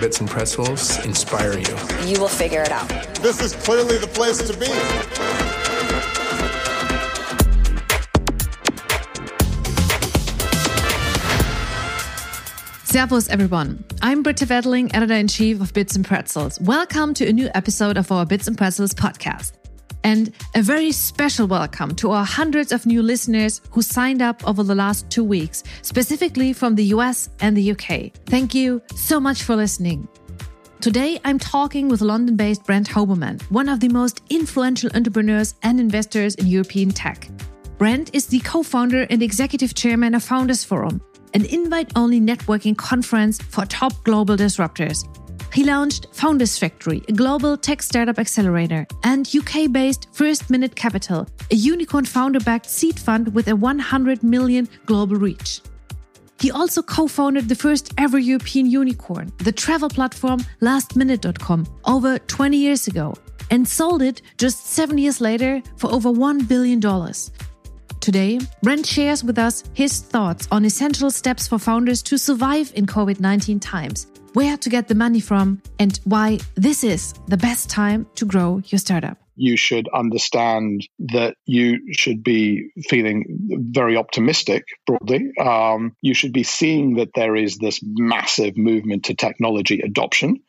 Bits 0.00 0.20
and 0.20 0.30
Pretzels 0.30 1.04
inspire 1.04 1.58
you. 1.58 1.76
You 2.06 2.20
will 2.20 2.28
figure 2.28 2.62
it 2.62 2.70
out. 2.70 2.88
This 3.16 3.40
is 3.40 3.54
clearly 3.54 3.98
the 3.98 4.06
place 4.06 4.38
to 4.38 4.56
be. 4.56 4.66
Servus, 12.84 13.28
everyone. 13.28 13.84
I'm 14.00 14.22
Britta 14.22 14.46
Weddeling, 14.46 14.94
editor 14.94 15.14
in 15.14 15.26
chief 15.26 15.60
of 15.60 15.74
Bits 15.74 15.96
and 15.96 16.04
Pretzels. 16.04 16.60
Welcome 16.60 17.12
to 17.14 17.26
a 17.26 17.32
new 17.32 17.50
episode 17.56 17.96
of 17.96 18.12
our 18.12 18.24
Bits 18.24 18.46
and 18.46 18.56
Pretzels 18.56 18.94
podcast. 18.94 19.52
And 20.04 20.32
a 20.54 20.62
very 20.62 20.92
special 20.92 21.46
welcome 21.46 21.94
to 21.96 22.12
our 22.12 22.24
hundreds 22.24 22.72
of 22.72 22.86
new 22.86 23.02
listeners 23.02 23.60
who 23.70 23.82
signed 23.82 24.22
up 24.22 24.46
over 24.46 24.62
the 24.62 24.74
last 24.74 25.10
two 25.10 25.24
weeks, 25.24 25.64
specifically 25.82 26.52
from 26.52 26.74
the 26.74 26.84
US 26.96 27.28
and 27.40 27.56
the 27.56 27.72
UK. 27.72 28.12
Thank 28.26 28.54
you 28.54 28.80
so 28.94 29.18
much 29.20 29.42
for 29.42 29.56
listening. 29.56 30.08
Today, 30.80 31.18
I'm 31.24 31.40
talking 31.40 31.88
with 31.88 32.00
London 32.00 32.36
based 32.36 32.64
Brent 32.64 32.88
Hoberman, 32.88 33.42
one 33.50 33.68
of 33.68 33.80
the 33.80 33.88
most 33.88 34.22
influential 34.30 34.90
entrepreneurs 34.94 35.56
and 35.62 35.80
investors 35.80 36.36
in 36.36 36.46
European 36.46 36.90
tech. 36.90 37.28
Brent 37.78 38.14
is 38.14 38.26
the 38.26 38.38
co 38.40 38.62
founder 38.62 39.02
and 39.10 39.22
executive 39.22 39.74
chairman 39.74 40.14
of 40.14 40.22
Founders 40.24 40.64
Forum, 40.64 41.00
an 41.34 41.44
invite 41.46 41.90
only 41.96 42.20
networking 42.20 42.76
conference 42.76 43.42
for 43.42 43.64
top 43.66 43.92
global 44.04 44.36
disruptors. 44.36 45.04
He 45.52 45.64
launched 45.64 46.06
Founders 46.12 46.58
Factory, 46.58 47.02
a 47.08 47.12
global 47.12 47.56
tech 47.56 47.82
startup 47.82 48.18
accelerator, 48.18 48.86
and 49.02 49.28
UK 49.34 49.72
based 49.72 50.08
First 50.12 50.50
Minute 50.50 50.76
Capital, 50.76 51.26
a 51.50 51.54
unicorn 51.54 52.04
founder 52.04 52.40
backed 52.40 52.66
seed 52.66 52.98
fund 52.98 53.34
with 53.34 53.48
a 53.48 53.56
100 53.56 54.22
million 54.22 54.68
global 54.86 55.16
reach. 55.16 55.60
He 56.40 56.52
also 56.52 56.82
co 56.82 57.08
founded 57.08 57.48
the 57.48 57.54
first 57.54 57.92
ever 57.98 58.18
European 58.18 58.66
unicorn, 58.66 59.32
the 59.38 59.50
travel 59.52 59.88
platform 59.88 60.40
lastminute.com, 60.60 61.66
over 61.84 62.18
20 62.18 62.56
years 62.56 62.86
ago, 62.86 63.14
and 63.50 63.66
sold 63.66 64.02
it 64.02 64.22
just 64.36 64.66
seven 64.66 64.98
years 64.98 65.20
later 65.20 65.62
for 65.76 65.90
over 65.90 66.10
$1 66.10 66.46
billion. 66.46 66.80
Today, 68.00 68.38
Brent 68.62 68.86
shares 68.86 69.24
with 69.24 69.38
us 69.38 69.64
his 69.74 70.00
thoughts 70.00 70.46
on 70.52 70.64
essential 70.64 71.10
steps 71.10 71.48
for 71.48 71.58
founders 71.58 72.02
to 72.04 72.16
survive 72.16 72.72
in 72.76 72.86
COVID 72.86 73.18
19 73.18 73.58
times, 73.58 74.06
where 74.38 74.56
to 74.56 74.70
get 74.70 74.86
the 74.86 74.94
money 74.94 75.18
from, 75.18 75.60
and 75.80 75.98
why 76.04 76.38
this 76.54 76.84
is 76.84 77.12
the 77.26 77.36
best 77.36 77.68
time 77.68 78.06
to 78.14 78.24
grow 78.24 78.62
your 78.66 78.78
startup. 78.78 79.18
You 79.34 79.56
should 79.56 79.88
understand 79.92 80.86
that 81.16 81.34
you 81.44 81.92
should 81.92 82.22
be 82.22 82.70
feeling 82.88 83.24
very 83.72 83.96
optimistic 83.96 84.62
broadly. 84.86 85.32
Um, 85.40 85.96
you 86.02 86.14
should 86.14 86.32
be 86.32 86.44
seeing 86.44 86.94
that 86.98 87.08
there 87.16 87.34
is 87.34 87.58
this 87.58 87.80
massive 87.82 88.56
movement 88.56 89.06
to 89.06 89.14
technology 89.14 89.80
adoption, 89.80 90.40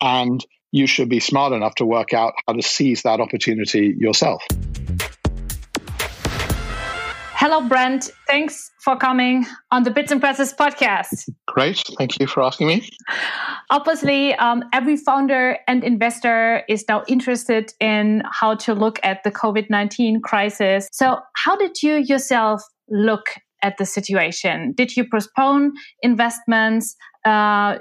and 0.00 0.44
you 0.72 0.88
should 0.88 1.08
be 1.08 1.20
smart 1.20 1.52
enough 1.52 1.76
to 1.76 1.84
work 1.84 2.12
out 2.12 2.32
how 2.48 2.54
to 2.54 2.62
seize 2.62 3.02
that 3.02 3.20
opportunity 3.20 3.94
yourself. 3.96 4.42
Hello, 7.48 7.60
Brent. 7.60 8.10
Thanks 8.26 8.72
for 8.80 8.96
coming 8.96 9.46
on 9.70 9.84
the 9.84 9.90
Bits 9.92 10.10
and 10.10 10.20
Pretzels 10.20 10.52
podcast. 10.52 11.30
Great. 11.46 11.80
Thank 11.96 12.18
you 12.18 12.26
for 12.26 12.42
asking 12.42 12.66
me. 12.66 12.88
Obviously, 13.70 14.34
um, 14.34 14.64
every 14.72 14.96
founder 14.96 15.56
and 15.68 15.84
investor 15.84 16.64
is 16.68 16.84
now 16.88 17.04
interested 17.06 17.72
in 17.78 18.24
how 18.32 18.56
to 18.56 18.74
look 18.74 18.98
at 19.04 19.22
the 19.22 19.30
COVID 19.30 19.70
19 19.70 20.22
crisis. 20.22 20.88
So, 20.90 21.20
how 21.36 21.54
did 21.54 21.84
you 21.84 21.94
yourself 21.94 22.64
look 22.88 23.36
at 23.62 23.78
the 23.78 23.86
situation? 23.86 24.72
Did 24.72 24.96
you 24.96 25.08
postpone 25.08 25.74
investments? 26.02 26.96
Uh, 27.24 27.78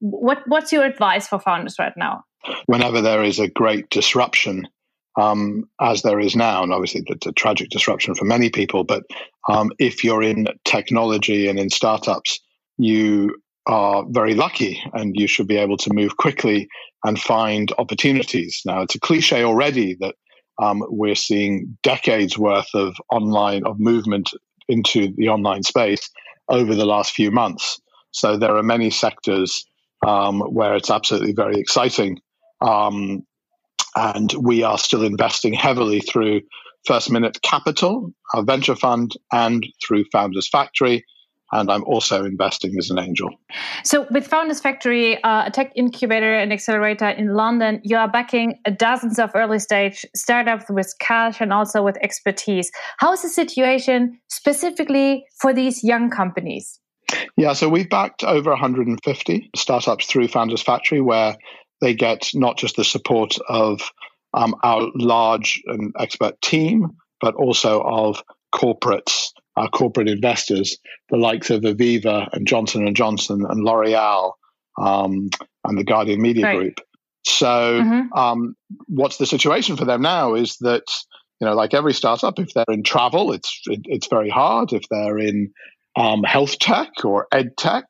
what, 0.00 0.42
what's 0.46 0.72
your 0.72 0.84
advice 0.84 1.26
for 1.26 1.38
founders 1.38 1.76
right 1.78 1.94
now? 1.96 2.22
Whenever 2.66 3.00
there 3.00 3.24
is 3.24 3.38
a 3.38 3.48
great 3.48 3.88
disruption, 3.88 4.68
um, 5.16 5.64
as 5.80 6.02
there 6.02 6.20
is 6.20 6.36
now. 6.36 6.62
And 6.62 6.72
obviously, 6.72 7.02
it's 7.06 7.26
a 7.26 7.32
tragic 7.32 7.70
disruption 7.70 8.14
for 8.14 8.24
many 8.24 8.50
people. 8.50 8.84
But 8.84 9.04
um, 9.48 9.72
if 9.78 10.04
you're 10.04 10.22
in 10.22 10.48
technology 10.64 11.48
and 11.48 11.58
in 11.58 11.70
startups, 11.70 12.40
you 12.78 13.36
are 13.66 14.04
very 14.08 14.34
lucky 14.34 14.80
and 14.92 15.16
you 15.16 15.26
should 15.26 15.48
be 15.48 15.56
able 15.56 15.76
to 15.78 15.92
move 15.92 16.16
quickly 16.16 16.68
and 17.04 17.20
find 17.20 17.72
opportunities. 17.78 18.62
Now, 18.64 18.82
it's 18.82 18.94
a 18.94 19.00
cliche 19.00 19.42
already 19.42 19.96
that 20.00 20.14
um, 20.62 20.84
we're 20.88 21.14
seeing 21.14 21.76
decades 21.82 22.38
worth 22.38 22.68
of 22.74 22.96
online, 23.10 23.64
of 23.64 23.78
movement 23.78 24.30
into 24.68 25.12
the 25.16 25.28
online 25.28 25.62
space 25.62 26.08
over 26.48 26.74
the 26.74 26.86
last 26.86 27.12
few 27.12 27.30
months. 27.30 27.80
So 28.12 28.36
there 28.36 28.56
are 28.56 28.62
many 28.62 28.90
sectors 28.90 29.64
um, 30.06 30.40
where 30.40 30.74
it's 30.74 30.90
absolutely 30.90 31.32
very 31.32 31.60
exciting. 31.60 32.18
Um, 32.60 33.22
and 33.96 34.32
we 34.34 34.62
are 34.62 34.78
still 34.78 35.02
investing 35.02 35.52
heavily 35.52 36.00
through 36.00 36.42
First 36.86 37.10
Minute 37.10 37.38
Capital, 37.42 38.12
our 38.34 38.44
venture 38.44 38.76
fund, 38.76 39.12
and 39.32 39.66
through 39.84 40.04
Founders 40.12 40.48
Factory. 40.48 41.04
And 41.52 41.70
I'm 41.70 41.84
also 41.84 42.24
investing 42.24 42.74
as 42.76 42.90
an 42.90 42.98
angel. 42.98 43.30
So, 43.84 44.06
with 44.10 44.26
Founders 44.26 44.60
Factory, 44.60 45.22
uh, 45.22 45.46
a 45.46 45.50
tech 45.50 45.72
incubator 45.76 46.34
and 46.34 46.52
accelerator 46.52 47.08
in 47.08 47.34
London, 47.34 47.80
you 47.84 47.96
are 47.96 48.08
backing 48.08 48.58
dozens 48.76 49.20
of 49.20 49.30
early 49.34 49.60
stage 49.60 50.04
startups 50.14 50.64
with 50.68 50.92
cash 50.98 51.40
and 51.40 51.52
also 51.52 51.84
with 51.84 51.96
expertise. 52.02 52.70
How 52.98 53.12
is 53.12 53.22
the 53.22 53.28
situation 53.28 54.18
specifically 54.28 55.24
for 55.40 55.54
these 55.54 55.84
young 55.84 56.10
companies? 56.10 56.80
Yeah, 57.36 57.52
so 57.52 57.68
we've 57.68 57.88
backed 57.88 58.24
over 58.24 58.50
150 58.50 59.50
startups 59.54 60.06
through 60.06 60.26
Founders 60.28 60.62
Factory, 60.62 61.00
where 61.00 61.36
they 61.80 61.94
get 61.94 62.30
not 62.34 62.58
just 62.58 62.76
the 62.76 62.84
support 62.84 63.36
of 63.48 63.90
um, 64.34 64.54
our 64.62 64.90
large 64.94 65.62
and 65.66 65.94
expert 65.98 66.40
team, 66.40 66.96
but 67.20 67.34
also 67.34 67.82
of 67.82 68.22
corporates, 68.54 69.28
our 69.56 69.68
corporate 69.68 70.08
investors, 70.08 70.78
the 71.10 71.16
likes 71.16 71.50
of 71.50 71.62
Aviva 71.62 72.28
and 72.32 72.46
Johnson 72.46 72.86
and 72.86 72.96
Johnson 72.96 73.44
and 73.48 73.64
L'Oreal 73.64 74.32
um, 74.78 75.30
and 75.64 75.78
the 75.78 75.84
Guardian 75.84 76.20
Media 76.20 76.44
right. 76.44 76.58
Group. 76.58 76.80
So, 77.24 77.80
mm-hmm. 77.80 78.16
um, 78.16 78.56
what's 78.86 79.16
the 79.16 79.26
situation 79.26 79.76
for 79.76 79.84
them 79.84 80.02
now 80.02 80.34
is 80.34 80.56
that 80.58 80.84
you 81.40 81.46
know, 81.46 81.54
like 81.54 81.74
every 81.74 81.92
startup, 81.92 82.38
if 82.38 82.54
they're 82.54 82.64
in 82.68 82.82
travel, 82.82 83.32
it's 83.32 83.60
it, 83.66 83.80
it's 83.84 84.06
very 84.06 84.30
hard. 84.30 84.72
If 84.72 84.88
they're 84.88 85.18
in 85.18 85.52
um, 85.94 86.22
health 86.22 86.58
tech 86.58 87.04
or 87.04 87.26
ed 87.30 87.56
tech, 87.56 87.84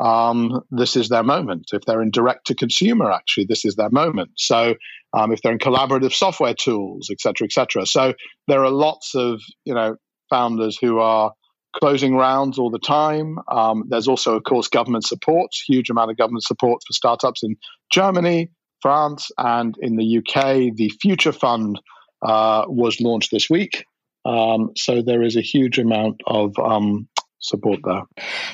um, 0.00 0.62
this 0.70 0.96
is 0.96 1.08
their 1.08 1.22
moment. 1.22 1.68
If 1.72 1.82
they're 1.82 2.02
in 2.02 2.10
direct 2.10 2.46
to 2.46 2.54
consumer, 2.54 3.10
actually, 3.10 3.46
this 3.46 3.64
is 3.64 3.76
their 3.76 3.90
moment. 3.90 4.30
So 4.36 4.74
um, 5.12 5.32
if 5.32 5.42
they're 5.42 5.52
in 5.52 5.58
collaborative 5.58 6.12
software 6.12 6.54
tools, 6.54 7.08
et 7.10 7.20
cetera, 7.20 7.46
et 7.46 7.52
cetera. 7.52 7.86
So 7.86 8.14
there 8.48 8.64
are 8.64 8.70
lots 8.70 9.14
of 9.14 9.40
you 9.64 9.74
know 9.74 9.96
founders 10.30 10.78
who 10.80 10.98
are 10.98 11.32
closing 11.76 12.16
rounds 12.16 12.58
all 12.58 12.70
the 12.70 12.78
time. 12.78 13.38
Um, 13.50 13.84
there's 13.88 14.08
also, 14.08 14.36
of 14.36 14.44
course, 14.44 14.68
government 14.68 15.04
support, 15.04 15.50
huge 15.68 15.90
amount 15.90 16.10
of 16.10 16.16
government 16.16 16.44
support 16.44 16.80
for 16.86 16.92
startups 16.92 17.42
in 17.42 17.56
Germany, 17.92 18.50
France, 18.80 19.30
and 19.38 19.76
in 19.80 19.96
the 19.96 20.18
UK. 20.18 20.74
The 20.74 20.92
Future 21.00 21.32
Fund 21.32 21.80
uh, 22.22 22.64
was 22.66 23.00
launched 23.00 23.30
this 23.30 23.48
week. 23.48 23.84
Um, 24.24 24.70
so 24.76 25.00
there 25.02 25.22
is 25.22 25.36
a 25.36 25.40
huge 25.40 25.78
amount 25.78 26.20
of 26.26 26.58
um, 26.58 27.08
support 27.40 27.80
that. 27.84 28.04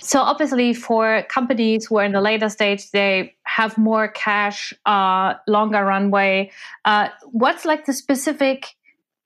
So 0.01 0.21
obviously, 0.21 0.73
for 0.73 1.23
companies 1.29 1.87
who 1.87 1.99
are 1.99 2.05
in 2.05 2.13
the 2.13 2.21
later 2.21 2.49
stage, 2.49 2.91
they 2.91 3.35
have 3.43 3.77
more 3.77 4.09
cash, 4.09 4.73
uh, 4.87 5.35
longer 5.47 5.85
runway. 5.85 6.51
Uh, 6.85 7.09
what's 7.33 7.65
like 7.65 7.85
the 7.87 7.93
specific 7.93 8.75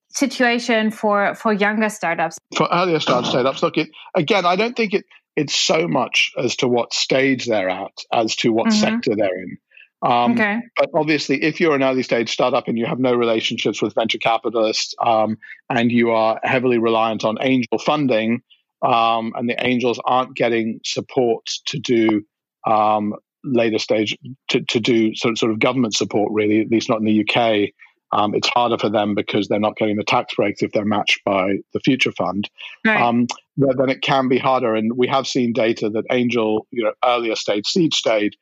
situation 0.09 0.91
for 0.91 1.35
for 1.35 1.53
younger 1.53 1.89
startups? 1.89 2.39
For 2.57 2.69
earlier 2.73 3.01
start 3.01 3.27
startups, 3.27 3.63
look, 3.63 3.77
it 3.79 3.91
again. 4.15 4.45
I 4.45 4.57
don't 4.57 4.77
think 4.77 4.95
it 4.95 5.05
it's 5.37 5.55
so 5.55 5.87
much 5.87 6.33
as 6.37 6.57
to 6.57 6.69
what 6.69 6.93
stage 6.93 7.47
they're 7.47 7.71
at 7.71 8.05
as 8.13 8.37
to 8.37 8.53
what 8.53 8.67
mm-hmm. 8.69 8.81
sector 8.81 9.15
they're 9.17 9.43
in. 9.43 9.59
Um, 10.03 10.33
okay. 10.33 10.61
But 10.77 10.91
obviously, 10.95 11.43
if 11.43 11.61
you're 11.61 11.75
an 11.75 11.83
early 11.83 12.03
stage 12.03 12.31
startup 12.31 12.69
and 12.69 12.79
you 12.79 12.87
have 12.87 12.99
no 12.99 13.15
relationships 13.15 13.83
with 13.83 13.95
venture 13.95 14.19
capitalists 14.19 14.95
um, 15.05 15.39
and 15.69 15.93
you 15.93 16.11
are 16.11 16.41
heavily 16.43 16.79
reliant 16.79 17.25
on 17.25 17.37
angel 17.41 17.79
funding, 17.79 18.43
um, 18.83 19.33
and 19.37 19.49
the 19.49 19.65
Angels 19.65 20.01
aren't 20.05 20.37
getting 20.37 20.81
support 20.85 21.47
to 21.67 21.79
do 21.79 22.23
um, 22.67 23.15
later 23.45 23.79
stage 23.79 24.17
to, 24.49 24.61
to 24.63 24.81
do 24.81 25.15
sort, 25.15 25.39
sort 25.39 25.53
of 25.53 25.59
government 25.59 25.95
support 25.95 26.31
really, 26.33 26.61
at 26.61 26.71
least 26.71 26.89
not 26.89 27.01
in 27.01 27.05
the 27.05 27.27
UK. 27.27 27.71
Um, 28.13 28.35
it's 28.35 28.49
harder 28.49 28.77
for 28.77 28.91
them 28.91 29.15
because 29.15 29.47
they're 29.47 29.61
not 29.61 29.77
getting 29.77 29.97
the 29.97 30.05
tax 30.05 30.35
breaks 30.35 30.63
if 30.63 30.73
they're 30.73 30.85
matched 30.85 31.21
by 31.25 31.59
the 31.73 31.81
future 31.81 32.11
fund. 32.13 32.51
Right. 32.85 33.01
Um, 33.01 33.29
then 33.57 33.89
it 33.89 34.03
can 34.03 34.27
be 34.27 34.39
harder, 34.39 34.75
and 34.75 34.97
we 34.97 35.07
have 35.07 35.29
seen 35.29 35.53
data 35.53 35.89
that 35.91 36.05
angel, 36.11 36.67
you 36.73 36.83
know, 36.83 36.93
earlier 37.05 37.37
stage, 37.37 37.67
seed 37.67 37.95
stage, 37.95 38.37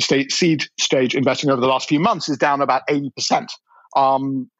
state 0.00 0.30
seed 0.30 0.64
stage 0.78 1.14
investing 1.14 1.48
over 1.48 1.60
the 1.60 1.66
last 1.66 1.88
few 1.88 2.00
months 2.00 2.28
is 2.28 2.36
down 2.36 2.60
about 2.60 2.82
eighty 2.90 3.10
percent. 3.10 3.50
Um, 3.96 4.50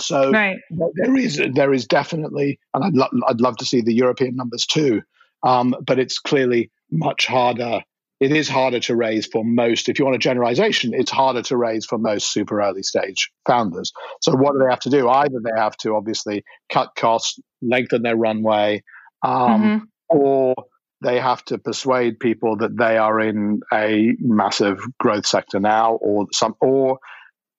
so 0.00 0.30
right. 0.30 0.58
there 0.94 1.16
is 1.16 1.40
there 1.54 1.72
is 1.72 1.86
definitely, 1.86 2.58
and 2.74 2.84
I'd 2.84 2.94
lo- 2.94 3.26
I'd 3.28 3.40
love 3.40 3.56
to 3.58 3.64
see 3.64 3.80
the 3.80 3.94
European 3.94 4.36
numbers 4.36 4.66
too, 4.66 5.02
um, 5.42 5.74
but 5.86 5.98
it's 5.98 6.18
clearly 6.18 6.70
much 6.90 7.26
harder 7.26 7.82
it 8.18 8.32
is 8.32 8.48
harder 8.48 8.80
to 8.80 8.96
raise 8.96 9.26
for 9.26 9.44
most. 9.44 9.88
If 9.88 9.98
you 9.98 10.04
want 10.04 10.14
a 10.14 10.18
generalization, 10.18 10.94
it's 10.94 11.10
harder 11.10 11.42
to 11.42 11.56
raise 11.56 11.84
for 11.84 11.98
most 11.98 12.32
super 12.32 12.62
early 12.62 12.82
stage 12.82 13.30
founders. 13.46 13.92
So 14.22 14.32
what 14.34 14.52
do 14.52 14.58
they 14.58 14.70
have 14.70 14.80
to 14.80 14.90
do? 14.90 15.08
Either 15.08 15.38
they 15.42 15.58
have 15.60 15.76
to 15.78 15.94
obviously 15.94 16.42
cut 16.70 16.90
costs, 16.96 17.38
lengthen 17.60 18.02
their 18.02 18.16
runway, 18.16 18.82
um, 19.22 19.62
mm-hmm. 19.62 19.84
or 20.08 20.54
they 21.02 21.20
have 21.20 21.44
to 21.46 21.58
persuade 21.58 22.18
people 22.18 22.56
that 22.56 22.76
they 22.76 22.96
are 22.96 23.20
in 23.20 23.60
a 23.72 24.14
massive 24.18 24.78
growth 24.98 25.26
sector 25.26 25.60
now, 25.60 25.96
or 25.96 26.26
some, 26.32 26.54
or 26.60 26.98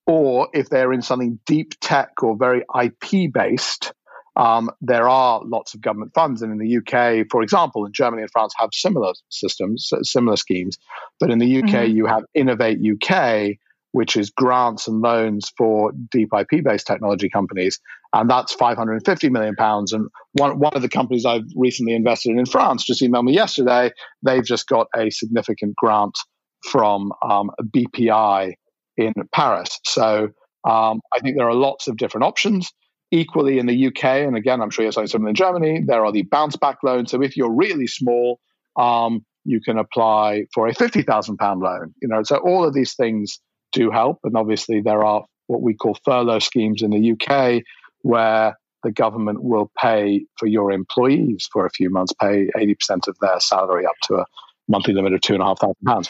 or 0.08 0.48
if 0.54 0.70
they're 0.70 0.94
in 0.94 1.02
something 1.02 1.38
deep 1.46 1.74
tech 1.82 2.24
or 2.24 2.38
very 2.38 2.64
IP 2.82 3.32
based, 3.32 3.94
um, 4.38 4.70
there 4.82 5.10
are 5.10 5.42
lots 5.44 5.74
of 5.74 5.82
government 5.82 6.14
funds, 6.14 6.42
and 6.42 6.52
in 6.52 6.60
the 6.60 6.78
UK, 6.78 7.26
for 7.30 7.42
example, 7.42 7.86
and 7.86 7.94
Germany 7.94 8.22
and 8.22 8.32
France 8.32 8.54
have 8.58 8.70
similar 8.72 9.14
systems, 9.30 9.92
similar 10.04 10.38
schemes. 10.38 10.78
But 11.20 11.32
in 11.32 11.40
the 11.40 11.58
UK, 11.58 11.70
mm-hmm. 11.70 11.96
you 11.96 12.06
have 12.06 12.24
Innovate 12.36 12.78
UK, 12.80 13.58
which 13.92 14.16
is 14.16 14.30
grants 14.30 14.88
and 14.88 15.02
loans 15.02 15.52
for 15.58 15.92
deep 16.12 16.30
IP 16.38 16.64
based 16.64 16.86
technology 16.86 17.30
companies, 17.30 17.80
and 18.14 18.30
that's 18.30 18.54
550 18.54 19.30
million 19.30 19.56
pounds. 19.56 19.92
And 19.92 20.08
one 20.34 20.60
one 20.60 20.74
of 20.76 20.84
the 20.84 20.90
companies 20.90 21.26
I've 21.26 21.50
recently 21.56 21.96
invested 21.96 22.30
in 22.32 22.40
in 22.40 22.46
France 22.46 22.86
just 22.86 23.02
emailed 23.02 23.26
me 23.26 23.34
yesterday. 23.34 23.92
They've 24.22 24.46
just 24.46 24.68
got 24.68 24.88
a 24.96 25.10
significant 25.10 25.76
grant 25.76 26.16
from 26.64 27.12
um, 27.28 27.50
BPI 27.76 28.54
in 28.98 29.14
Paris. 29.32 29.80
So 29.86 30.30
um, 30.68 31.02
I 31.14 31.20
think 31.22 31.38
there 31.38 31.48
are 31.48 31.56
lots 31.56 31.88
of 31.88 31.98
different 31.98 32.26
options. 32.26 32.72
Equally 33.10 33.58
in 33.58 33.68
the 33.68 33.88
UK, 33.88 34.04
and 34.04 34.36
again, 34.36 34.62
I'm 34.62 34.70
sure 34.70 34.84
you're 34.84 34.92
saying 34.92 35.08
something 35.08 35.30
in 35.30 35.36
Germany, 35.36 35.82
there 35.86 36.04
are 36.06 36.12
the 36.12 36.24
bounce 36.24 36.58
back 36.58 36.80
loans. 36.84 37.12
So 37.12 37.22
if 37.22 37.38
you're 37.38 37.54
really 37.54 37.88
small, 37.88 38.42
um, 38.76 39.26
you 39.46 39.62
can 39.62 39.78
apply 39.78 40.48
for 40.54 40.68
a 40.68 40.74
£50,000 40.74 41.62
loan. 41.62 41.94
You 42.02 42.10
know, 42.10 42.24
so 42.24 42.36
all 42.38 42.66
of 42.66 42.74
these 42.74 42.96
things 42.96 43.40
do 43.72 43.92
help. 43.92 44.20
And 44.26 44.36
obviously, 44.36 44.82
there 44.82 45.06
are 45.06 45.24
what 45.48 45.62
we 45.62 45.74
call 45.74 45.98
furlough 46.04 46.40
schemes 46.40 46.82
in 46.82 46.92
the 46.92 47.14
UK 47.14 47.64
where 48.02 48.58
the 48.84 48.92
government 48.92 49.42
will 49.42 49.72
pay 49.82 50.26
for 50.38 50.46
your 50.46 50.72
employees 50.72 51.48
for 51.52 51.66
a 51.66 51.70
few 51.70 51.90
months, 51.90 52.14
pay 52.22 52.48
80% 52.56 53.08
of 53.08 53.18
their 53.20 53.40
salary 53.40 53.86
up 53.86 53.96
to 54.04 54.16
a 54.16 54.26
monthly 54.68 54.94
limit 54.94 55.14
of 55.14 55.22
two 55.22 55.34
and 55.34 55.42
a 55.42 55.46
half 55.46 55.60
thousand 55.60 55.76
pounds. 55.86 56.10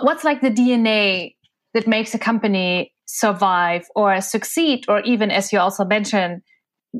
What's 0.00 0.24
like 0.24 0.40
the 0.40 0.50
DNA 0.50 1.33
that 1.74 1.86
makes 1.86 2.14
a 2.14 2.18
company 2.18 2.92
survive 3.06 3.86
or 3.94 4.20
succeed, 4.20 4.84
or 4.88 5.00
even 5.00 5.30
as 5.30 5.52
you 5.52 5.58
also 5.58 5.84
mentioned, 5.84 6.42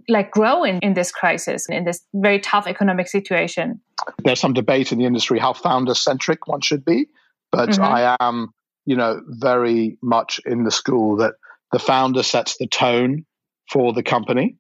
like 0.09 0.31
grow 0.31 0.65
in, 0.65 0.79
in 0.81 0.95
this 0.95 1.11
crisis, 1.11 1.67
in 1.69 1.85
this 1.85 2.05
very 2.15 2.41
tough 2.41 2.67
economic 2.67 3.09
situation? 3.09 3.81
There's 4.25 4.41
some 4.41 4.53
debate 4.53 4.93
in 4.93 4.99
the 4.99 5.05
industry 5.05 5.39
how 5.39 5.53
founder 5.53 5.95
centric 5.95 6.47
one 6.47 6.61
should 6.61 6.85
be, 6.85 7.07
but 7.53 7.71
mm-hmm. 7.71 7.83
I 7.83 8.17
am, 8.21 8.53
you 8.85 8.97
know, 8.97 9.21
very 9.27 9.97
much 10.03 10.41
in 10.45 10.65
the 10.65 10.71
school 10.71 11.17
that 11.19 11.35
the 11.73 11.79
founder 11.79 12.23
sets 12.23 12.57
the 12.59 12.67
tone 12.67 13.25
for 13.71 13.93
the 13.93 14.03
company 14.03 14.57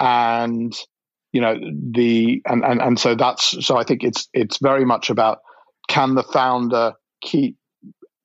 and 0.00 0.74
you 1.32 1.40
know 1.40 1.56
the 1.92 2.40
and, 2.46 2.64
and 2.64 2.80
and 2.80 2.98
so 2.98 3.14
that's 3.14 3.64
so 3.64 3.76
i 3.76 3.84
think 3.84 4.02
it's 4.02 4.28
it's 4.32 4.58
very 4.58 4.84
much 4.84 5.10
about 5.10 5.40
can 5.88 6.14
the 6.14 6.22
founder 6.22 6.94
keep 7.20 7.56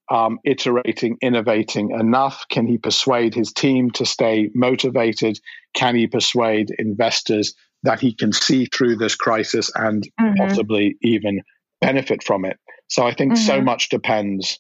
um, 0.10 0.40
iterating, 0.44 1.18
innovating 1.22 1.92
enough? 1.92 2.46
Can 2.50 2.68
he 2.68 2.78
persuade 2.78 3.34
his 3.34 3.54
team 3.54 3.92
to 3.92 4.06
stay 4.06 4.50
motivated? 4.54 5.40
Can 5.74 5.96
he 5.96 6.08
persuade 6.08 6.70
investors 6.78 7.54
that 7.84 8.00
he 8.00 8.14
can 8.14 8.32
see 8.32 8.66
through 8.66 8.98
this 8.98 9.16
crisis 9.16 9.72
and 9.76 10.04
mm-hmm. 10.20 10.36
possibly 10.36 10.98
even 11.02 11.42
benefit 11.82 12.24
from 12.24 12.46
it? 12.46 12.58
So 12.88 13.06
I 13.06 13.14
think 13.14 13.34
mm-hmm. 13.34 13.46
so 13.46 13.62
much 13.62 13.90
depends 13.90 14.60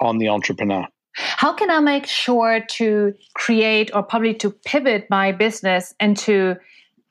on 0.00 0.18
the 0.18 0.28
entrepreneur. 0.28 0.86
How 1.14 1.52
can 1.52 1.70
I 1.70 1.80
make 1.80 2.06
sure 2.06 2.60
to 2.60 3.14
create 3.34 3.90
or 3.94 4.02
probably 4.02 4.34
to 4.34 4.50
pivot 4.50 5.06
my 5.10 5.32
business 5.32 5.94
and 5.98 6.16
to 6.18 6.56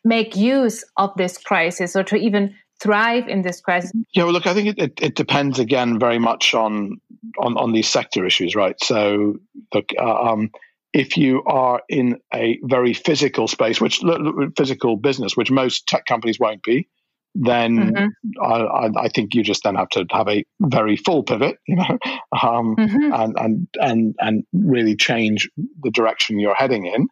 make 0.05 0.35
use 0.35 0.85
of 0.95 1.11
this 1.17 1.37
crisis 1.37 1.95
or 1.95 2.03
to 2.03 2.15
even 2.15 2.55
thrive 2.81 3.27
in 3.27 3.41
this 3.41 3.61
crisis? 3.61 3.91
Yeah, 4.13 4.23
well, 4.23 4.33
look, 4.33 4.47
I 4.47 4.53
think 4.53 4.69
it, 4.69 4.79
it, 4.79 4.99
it 5.01 5.15
depends 5.15 5.59
again 5.59 5.99
very 5.99 6.19
much 6.19 6.53
on 6.53 6.99
on 7.39 7.57
on 7.57 7.71
these 7.71 7.89
sector 7.89 8.25
issues, 8.25 8.55
right? 8.55 8.75
So, 8.83 9.35
look, 9.73 9.89
uh, 9.99 10.31
um, 10.31 10.51
if 10.93 11.17
you 11.17 11.43
are 11.45 11.81
in 11.89 12.19
a 12.33 12.59
very 12.63 12.93
physical 12.93 13.47
space, 13.47 13.81
which 13.81 14.01
physical 14.57 14.97
business, 14.97 15.35
which 15.35 15.51
most 15.51 15.87
tech 15.87 16.05
companies 16.05 16.39
won't 16.39 16.63
be, 16.63 16.87
then 17.35 17.93
mm-hmm. 17.93 18.41
I, 18.41 18.89
I, 19.05 19.09
think 19.09 19.35
you 19.35 19.43
just 19.43 19.63
then 19.63 19.75
have 19.75 19.89
to 19.89 20.05
have 20.11 20.27
a 20.27 20.43
very 20.59 20.95
full 20.95 21.23
pivot, 21.23 21.57
you 21.67 21.75
know, 21.75 21.97
um, 22.41 22.75
mm-hmm. 22.75 23.13
and 23.13 23.37
and 23.37 23.67
and 23.79 24.15
and 24.19 24.43
really 24.53 24.95
change 24.95 25.49
the 25.83 25.91
direction 25.91 26.39
you're 26.39 26.55
heading 26.55 26.85
in. 26.87 27.07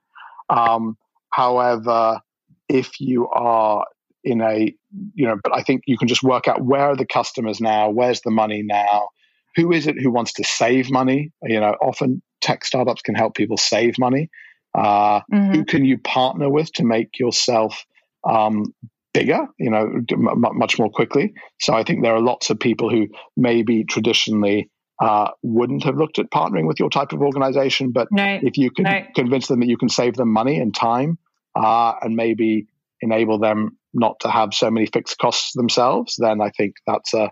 Um, 0.50 0.98
however, 1.30 2.22
if 2.68 3.00
you 3.00 3.28
are 3.28 3.86
in 4.26 4.42
a 4.42 4.74
you 5.14 5.28
know 5.28 5.38
but 5.42 5.56
i 5.56 5.62
think 5.62 5.84
you 5.86 5.98
can 5.98 6.08
just 6.08 6.24
work 6.24 6.48
out 6.48 6.64
where 6.64 6.90
are 6.90 6.96
the 6.96 7.06
customers 7.06 7.62
now 7.62 7.90
where's 7.90 8.22
the 8.22 8.32
money 8.32 8.64
now 8.64 9.08
who 9.56 9.72
is 9.72 9.88
it 9.88 9.96
who 10.00 10.12
wants 10.12 10.34
to 10.34 10.44
save 10.44 10.92
money? 10.92 11.32
You 11.44 11.60
know 11.60 11.76
often 11.82 12.22
tech 12.42 12.66
startups 12.66 13.02
can 13.02 13.16
help 13.16 13.36
people 13.36 13.58
save 13.58 13.98
money. 13.98 14.30
Uh, 14.74 15.22
mm-hmm. 15.32 15.54
who 15.54 15.66
can 15.66 15.86
you 15.86 15.98
partner 15.98 16.50
with 16.50 16.72
to 16.74 16.84
make 16.84 17.18
yourself 17.18 17.86
um, 18.30 18.66
bigger 19.14 19.48
you 19.58 19.70
know 19.70 20.02
m- 20.12 20.58
much 20.58 20.78
more 20.78 20.90
quickly? 20.90 21.34
So 21.62 21.74
i 21.74 21.84
think 21.84 22.04
there 22.04 22.14
are 22.14 22.22
lots 22.22 22.50
of 22.50 22.60
people 22.60 22.90
who 22.90 23.08
maybe 23.38 23.86
traditionally 23.86 24.70
uh, 25.02 25.30
wouldn't 25.44 25.84
have 25.84 25.98
looked 25.98 26.20
at 26.20 26.32
partnering 26.32 26.68
with 26.68 26.80
your 26.80 26.90
type 26.90 27.12
of 27.12 27.22
organization 27.22 27.92
but 27.92 28.08
if 28.44 28.58
you 28.58 28.72
can 28.72 28.86
convince 29.14 29.48
them 29.48 29.60
that 29.60 29.68
you 29.68 29.78
can 29.78 29.90
save 29.90 30.16
them 30.16 30.32
money 30.32 30.58
and 30.58 30.74
time 30.74 31.18
uh, 31.54 31.94
and 32.02 32.16
maybe 32.16 32.68
enable 33.02 33.38
them 33.38 33.78
not 33.96 34.20
to 34.20 34.30
have 34.30 34.54
so 34.54 34.70
many 34.70 34.86
fixed 34.86 35.18
costs 35.18 35.54
themselves, 35.54 36.16
then 36.18 36.42
I 36.42 36.50
think 36.50 36.76
that's 36.86 37.14
a, 37.14 37.32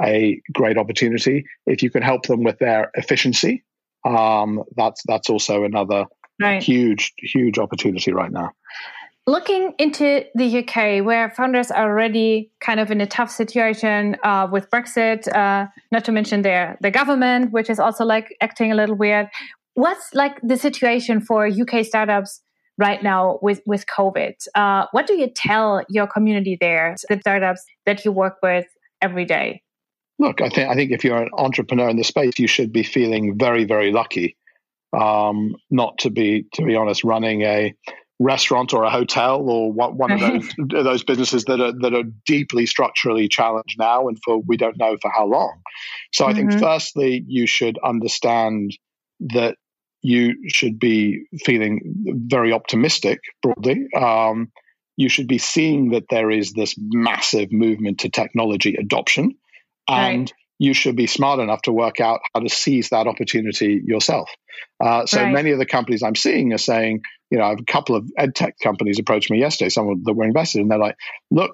a 0.00 0.40
great 0.52 0.78
opportunity. 0.78 1.44
If 1.66 1.82
you 1.82 1.90
can 1.90 2.02
help 2.02 2.26
them 2.26 2.44
with 2.44 2.58
their 2.58 2.90
efficiency, 2.94 3.64
um, 4.04 4.62
that's 4.76 5.02
that's 5.06 5.30
also 5.30 5.64
another 5.64 6.06
right. 6.40 6.62
huge 6.62 7.12
huge 7.18 7.58
opportunity 7.58 8.12
right 8.12 8.30
now. 8.30 8.50
Looking 9.26 9.74
into 9.78 10.24
the 10.34 10.58
UK, 10.58 11.04
where 11.04 11.30
founders 11.30 11.70
are 11.70 11.88
already 11.88 12.50
kind 12.60 12.80
of 12.80 12.90
in 12.90 13.00
a 13.00 13.06
tough 13.06 13.30
situation 13.30 14.16
uh, 14.24 14.48
with 14.50 14.68
Brexit, 14.68 15.32
uh, 15.32 15.68
not 15.92 16.04
to 16.06 16.12
mention 16.12 16.42
their 16.42 16.76
the 16.80 16.90
government, 16.90 17.52
which 17.52 17.70
is 17.70 17.78
also 17.78 18.04
like 18.04 18.34
acting 18.40 18.72
a 18.72 18.74
little 18.74 18.96
weird. 18.96 19.28
What's 19.74 20.12
like 20.12 20.40
the 20.42 20.56
situation 20.56 21.20
for 21.20 21.46
UK 21.46 21.84
startups 21.84 22.42
right 22.82 23.02
now 23.02 23.38
with 23.40 23.60
with 23.64 23.86
COVID. 23.86 24.34
Uh, 24.54 24.86
what 24.90 25.06
do 25.06 25.14
you 25.14 25.28
tell 25.34 25.82
your 25.88 26.08
community 26.08 26.58
there, 26.60 26.96
the 27.08 27.18
startups 27.20 27.64
that 27.86 28.04
you 28.04 28.10
work 28.10 28.36
with 28.42 28.66
every 29.00 29.24
day? 29.24 29.62
Look, 30.18 30.42
I 30.42 30.48
think 30.48 30.68
I 30.68 30.74
think 30.74 30.90
if 30.90 31.04
you're 31.04 31.22
an 31.22 31.30
entrepreneur 31.38 31.88
in 31.88 31.96
the 31.96 32.04
space, 32.04 32.38
you 32.38 32.48
should 32.48 32.72
be 32.72 32.82
feeling 32.82 33.38
very 33.38 33.64
very 33.64 33.92
lucky. 33.92 34.36
Um, 34.92 35.54
not 35.70 35.98
to 35.98 36.10
be 36.10 36.44
to 36.54 36.62
be 36.62 36.74
honest, 36.74 37.04
running 37.04 37.42
a 37.42 37.72
restaurant 38.18 38.72
or 38.72 38.84
a 38.84 38.90
hotel 38.90 39.48
or 39.48 39.72
one 39.72 40.12
of 40.12 40.20
those 40.20 40.52
those 40.84 41.04
businesses 41.04 41.44
that 41.44 41.60
are 41.60 41.72
that 41.80 41.94
are 41.94 42.04
deeply 42.26 42.66
structurally 42.66 43.28
challenged 43.28 43.76
now 43.78 44.08
and 44.08 44.18
for 44.24 44.40
we 44.40 44.56
don't 44.56 44.76
know 44.76 44.96
for 45.00 45.10
how 45.10 45.26
long. 45.26 45.60
So 46.12 46.26
I 46.26 46.32
mm-hmm. 46.32 46.50
think 46.50 46.60
firstly 46.60 47.24
you 47.26 47.46
should 47.46 47.78
understand 47.84 48.76
that 49.20 49.56
you 50.02 50.48
should 50.48 50.78
be 50.78 51.26
feeling 51.44 51.80
very 52.26 52.52
optimistic 52.52 53.20
broadly. 53.40 53.86
Um, 53.96 54.50
you 54.96 55.08
should 55.08 55.28
be 55.28 55.38
seeing 55.38 55.90
that 55.90 56.04
there 56.10 56.30
is 56.30 56.52
this 56.52 56.74
massive 56.78 57.52
movement 57.52 58.00
to 58.00 58.10
technology 58.10 58.76
adoption, 58.78 59.36
and 59.88 60.20
right. 60.20 60.32
you 60.58 60.74
should 60.74 60.96
be 60.96 61.06
smart 61.06 61.40
enough 61.40 61.62
to 61.62 61.72
work 61.72 62.00
out 62.00 62.20
how 62.34 62.40
to 62.40 62.48
seize 62.48 62.90
that 62.90 63.06
opportunity 63.06 63.80
yourself. 63.84 64.28
Uh, 64.84 65.06
so 65.06 65.22
right. 65.22 65.32
many 65.32 65.50
of 65.52 65.58
the 65.58 65.66
companies 65.66 66.02
I'm 66.02 66.16
seeing 66.16 66.52
are 66.52 66.58
saying, 66.58 67.00
you 67.30 67.38
know, 67.38 67.44
I 67.44 67.50
have 67.50 67.60
a 67.60 67.72
couple 67.72 67.96
of 67.96 68.10
ed 68.18 68.34
tech 68.34 68.56
companies 68.62 68.98
approached 68.98 69.30
me 69.30 69.38
yesterday, 69.38 69.70
some 69.70 70.02
that 70.04 70.12
were 70.12 70.24
invested, 70.24 70.60
and 70.60 70.70
they're 70.70 70.78
like, 70.78 70.96
look, 71.30 71.52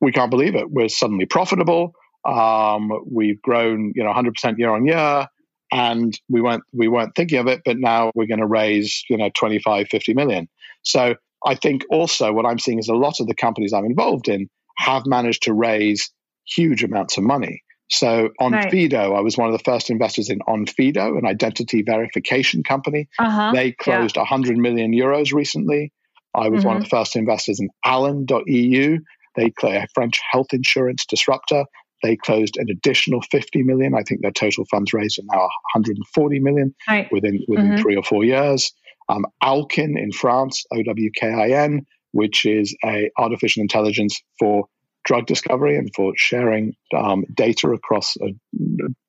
we 0.00 0.10
can't 0.10 0.30
believe 0.30 0.54
it. 0.56 0.70
We're 0.70 0.88
suddenly 0.88 1.26
profitable. 1.26 1.92
Um, 2.24 2.90
we've 3.06 3.40
grown, 3.42 3.92
you 3.94 4.02
know, 4.02 4.12
100% 4.12 4.58
year 4.58 4.70
on 4.70 4.86
year 4.86 5.28
and 5.74 6.18
we 6.30 6.40
weren't 6.40 6.62
we 6.72 6.88
weren't 6.88 7.14
thinking 7.14 7.38
of 7.38 7.48
it 7.48 7.60
but 7.64 7.76
now 7.76 8.12
we're 8.14 8.26
going 8.26 8.40
to 8.40 8.46
raise 8.46 9.04
you 9.10 9.16
know 9.16 9.28
25 9.34 9.88
50 9.90 10.14
million 10.14 10.48
so 10.82 11.14
i 11.44 11.54
think 11.54 11.84
also 11.90 12.32
what 12.32 12.46
i'm 12.46 12.58
seeing 12.58 12.78
is 12.78 12.88
a 12.88 12.94
lot 12.94 13.20
of 13.20 13.26
the 13.26 13.34
companies 13.34 13.72
i'm 13.72 13.84
involved 13.84 14.28
in 14.28 14.48
have 14.78 15.04
managed 15.04 15.42
to 15.42 15.52
raise 15.52 16.10
huge 16.46 16.82
amounts 16.84 17.18
of 17.18 17.24
money 17.24 17.62
so 17.90 18.30
on 18.40 18.52
right. 18.52 18.70
Fido, 18.70 19.14
I 19.14 19.20
was 19.20 19.36
one 19.36 19.48
of 19.48 19.52
the 19.52 19.62
first 19.62 19.90
investors 19.90 20.30
in 20.30 20.38
Onfido, 20.48 21.18
an 21.18 21.26
identity 21.26 21.82
verification 21.82 22.62
company. 22.62 23.08
Uh-huh. 23.18 23.52
They 23.52 23.72
closed 23.72 24.16
yeah. 24.16 24.22
100 24.22 24.56
million 24.56 24.92
euros 24.92 25.34
recently. 25.34 25.92
I 26.34 26.48
was 26.48 26.60
mm-hmm. 26.60 26.68
one 26.68 26.76
of 26.78 26.82
mm-hmm. 26.82 26.96
the 26.96 26.96
first 26.96 27.14
investors 27.14 27.60
in 27.60 27.68
Alan.eu. 27.84 28.98
They 29.36 29.50
play 29.50 29.76
a 29.76 29.86
French 29.94 30.18
health 30.30 30.48
insurance 30.52 31.04
disruptor. 31.06 31.64
They 32.04 32.16
closed 32.16 32.58
an 32.58 32.66
additional 32.70 33.22
50 33.22 33.62
million. 33.62 33.94
I 33.94 34.02
think 34.02 34.20
their 34.20 34.30
total 34.30 34.66
funds 34.66 34.92
raised 34.92 35.18
are 35.18 35.34
now 35.34 35.40
140 35.40 36.38
million 36.40 36.74
right. 36.86 37.10
within 37.10 37.40
within 37.48 37.70
mm-hmm. 37.70 37.82
three 37.82 37.96
or 37.96 38.02
four 38.02 38.24
years. 38.24 38.72
Um, 39.08 39.24
Owkin 39.42 39.98
in 39.98 40.12
France, 40.12 40.64
O 40.70 40.82
W 40.82 41.10
K 41.18 41.26
I 41.26 41.48
N, 41.64 41.86
which 42.12 42.44
is 42.44 42.76
a 42.84 43.10
artificial 43.18 43.62
intelligence 43.62 44.20
for 44.38 44.66
drug 45.04 45.26
discovery 45.26 45.76
and 45.76 45.90
for 45.94 46.12
sharing 46.16 46.74
um, 46.96 47.24
data 47.32 47.68
across 47.70 48.16
uh, 48.18 48.26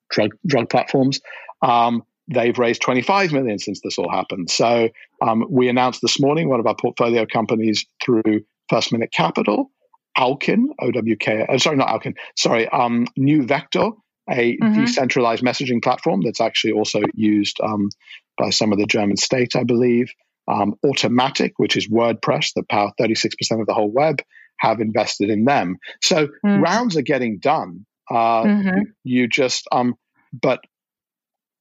drug 0.09 0.31
drug 0.47 0.69
platforms. 0.69 1.19
Um, 1.61 2.03
they've 2.33 2.57
raised 2.57 2.81
25 2.81 3.33
million 3.33 3.59
since 3.59 3.81
this 3.83 3.97
all 3.97 4.09
happened. 4.09 4.49
So 4.49 4.89
um, 5.21 5.45
we 5.49 5.67
announced 5.67 6.01
this 6.01 6.19
morning 6.19 6.49
one 6.49 6.59
of 6.59 6.65
our 6.65 6.75
portfolio 6.75 7.25
companies 7.25 7.85
through 8.03 8.45
First 8.69 8.91
Minute 8.91 9.11
Capital, 9.11 9.69
Owkin, 10.17 10.67
OWK, 10.79 11.49
uh, 11.49 11.57
sorry, 11.57 11.77
not 11.77 11.89
Alkin, 11.89 12.15
sorry, 12.35 12.67
um, 12.69 13.07
New 13.17 13.43
Vector, 13.43 13.89
a 14.29 14.57
mm-hmm. 14.57 14.85
decentralized 14.85 15.43
messaging 15.43 15.83
platform 15.83 16.21
that's 16.21 16.41
actually 16.41 16.73
also 16.73 17.01
used 17.13 17.59
um, 17.61 17.89
by 18.37 18.49
some 18.49 18.71
of 18.71 18.79
the 18.79 18.85
German 18.85 19.17
state, 19.17 19.55
I 19.55 19.63
believe. 19.63 20.11
Um, 20.47 20.75
Automattic, 20.85 21.53
which 21.57 21.75
is 21.75 21.89
WordPress 21.89 22.53
that 22.55 22.69
power 22.69 22.91
36% 22.99 23.33
of 23.59 23.65
the 23.65 23.73
whole 23.73 23.91
web, 23.91 24.21
have 24.59 24.79
invested 24.79 25.29
in 25.29 25.43
them. 25.43 25.77
So 26.03 26.27
mm. 26.45 26.61
rounds 26.61 26.97
are 26.97 27.01
getting 27.01 27.39
done. 27.39 27.85
Uh, 28.09 28.43
mm-hmm. 28.43 28.81
You 29.03 29.27
just, 29.27 29.67
um, 29.71 29.95
but 30.31 30.59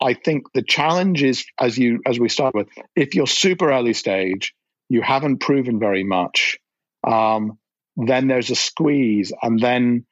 I 0.03 0.15
think 0.15 0.53
the 0.53 0.63
challenge 0.63 1.23
is 1.23 1.47
as 1.59 1.79
you 1.79 2.01
as 2.07 2.21
we 2.21 2.29
start 2.29 2.55
with, 2.55 2.69
if 2.95 3.15
you're 3.15 3.27
super 3.27 3.71
early 3.71 3.95
stage, 3.95 4.55
you 4.89 5.01
haven't 5.01 5.39
proven 5.39 5.79
very 5.79 6.05
much. 6.05 6.59
Um, 7.07 7.59
then 7.97 8.29
there's 8.29 8.51
a 8.51 8.57
squeeze, 8.57 9.33
and 9.43 9.61
then 9.61 10.07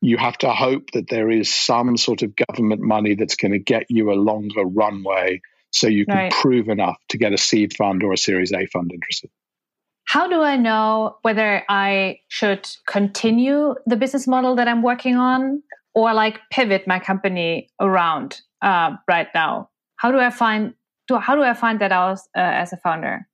you 0.00 0.16
have 0.18 0.38
to 0.38 0.52
hope 0.52 0.90
that 0.92 1.08
there 1.08 1.30
is 1.30 1.52
some 1.52 1.96
sort 1.96 2.22
of 2.22 2.34
government 2.36 2.80
money 2.80 3.14
that's 3.14 3.36
going 3.36 3.52
to 3.52 3.58
get 3.58 3.86
you 3.88 4.12
a 4.12 4.14
longer 4.14 4.64
runway 4.64 5.40
so 5.72 5.86
you 5.86 6.06
can 6.06 6.14
right. 6.14 6.32
prove 6.32 6.68
enough 6.68 6.96
to 7.08 7.18
get 7.18 7.32
a 7.32 7.38
seed 7.38 7.74
fund 7.76 8.02
or 8.02 8.12
a 8.12 8.18
series 8.18 8.52
A 8.52 8.66
fund 8.66 8.92
interested. 8.92 9.30
How 10.04 10.28
do 10.28 10.42
I 10.42 10.56
know 10.56 11.16
whether 11.22 11.64
I 11.68 12.20
should 12.28 12.68
continue 12.86 13.74
the 13.86 13.96
business 13.96 14.26
model 14.28 14.54
that 14.54 14.68
I'm 14.68 14.82
working 14.82 15.16
on 15.16 15.62
or 15.94 16.14
like 16.14 16.40
pivot 16.50 16.86
my 16.86 17.00
company 17.00 17.68
around 17.80 18.40
uh, 18.62 18.92
right 19.08 19.28
now? 19.34 19.70
How 19.96 20.12
do 20.12 20.18
I 20.18 20.30
find 20.30 20.74
do, 21.08 21.16
how 21.16 21.34
do 21.34 21.42
I 21.42 21.54
find 21.54 21.80
that 21.80 21.92
out 21.92 22.18
uh, 22.36 22.40
as 22.40 22.72
a 22.72 22.76
founder? 22.76 23.26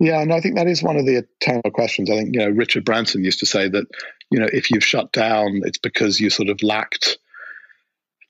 Yeah, 0.00 0.20
and 0.20 0.32
I 0.32 0.40
think 0.40 0.56
that 0.56 0.66
is 0.66 0.82
one 0.82 0.96
of 0.96 1.06
the 1.06 1.24
eternal 1.40 1.70
questions. 1.72 2.10
I 2.10 2.16
think 2.16 2.34
you 2.34 2.40
know 2.40 2.50
Richard 2.50 2.84
Branson 2.84 3.24
used 3.24 3.40
to 3.40 3.46
say 3.46 3.68
that 3.68 3.86
you 4.30 4.40
know 4.40 4.48
if 4.52 4.70
you've 4.70 4.84
shut 4.84 5.12
down, 5.12 5.60
it's 5.64 5.78
because 5.78 6.20
you 6.20 6.30
sort 6.30 6.48
of 6.48 6.62
lacked 6.62 7.18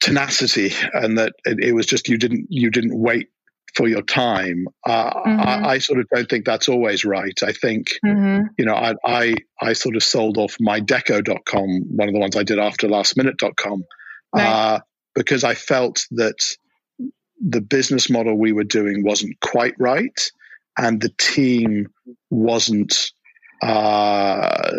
tenacity, 0.01 0.73
and 0.93 1.19
that 1.19 1.33
it, 1.45 1.59
it 1.61 1.73
was 1.73 1.87
just 1.87 2.09
you 2.09 2.19
didn't 2.19 2.47
you 2.51 2.71
didn't 2.71 2.99
wait 2.99 3.29
for 3.75 3.89
your 3.89 4.03
time. 4.03 4.67
Uh, 4.87 5.15
mm-hmm. 5.15 5.41
I, 5.41 5.69
I, 5.71 5.79
sort 5.79 5.99
of 5.99 6.07
don't 6.15 6.29
think 6.29 6.45
that's 6.45 6.69
always 6.69 7.07
right. 7.07 7.39
I 7.43 7.53
think, 7.53 7.93
mm-hmm. 8.05 8.49
you 8.59 8.67
know, 8.67 8.75
I, 8.75 8.95
I, 9.03 9.35
I, 9.62 9.73
sort 9.73 9.97
of 9.97 10.03
sold 10.03 10.37
off 10.37 10.59
mydeco.com, 10.59 11.97
one 11.97 12.09
of 12.09 12.12
the 12.12 12.21
ones 12.21 12.37
I 12.37 12.43
did 12.43 12.59
after 12.59 12.87
last 12.87 13.17
lastminute.com, 13.17 13.85
right. 14.35 14.45
uh, 14.47 14.81
because 15.15 15.43
I 15.43 15.55
felt 15.55 16.05
that 16.11 16.55
the 17.41 17.62
business 17.62 18.11
model 18.11 18.37
we 18.37 18.53
were 18.53 18.62
doing 18.62 19.05
wasn't 19.05 19.41
quite 19.41 19.75
right 19.79 20.31
and 20.79 21.00
the 21.00 21.12
team 21.19 21.88
wasn't 22.31 23.12
uh, 23.62 24.73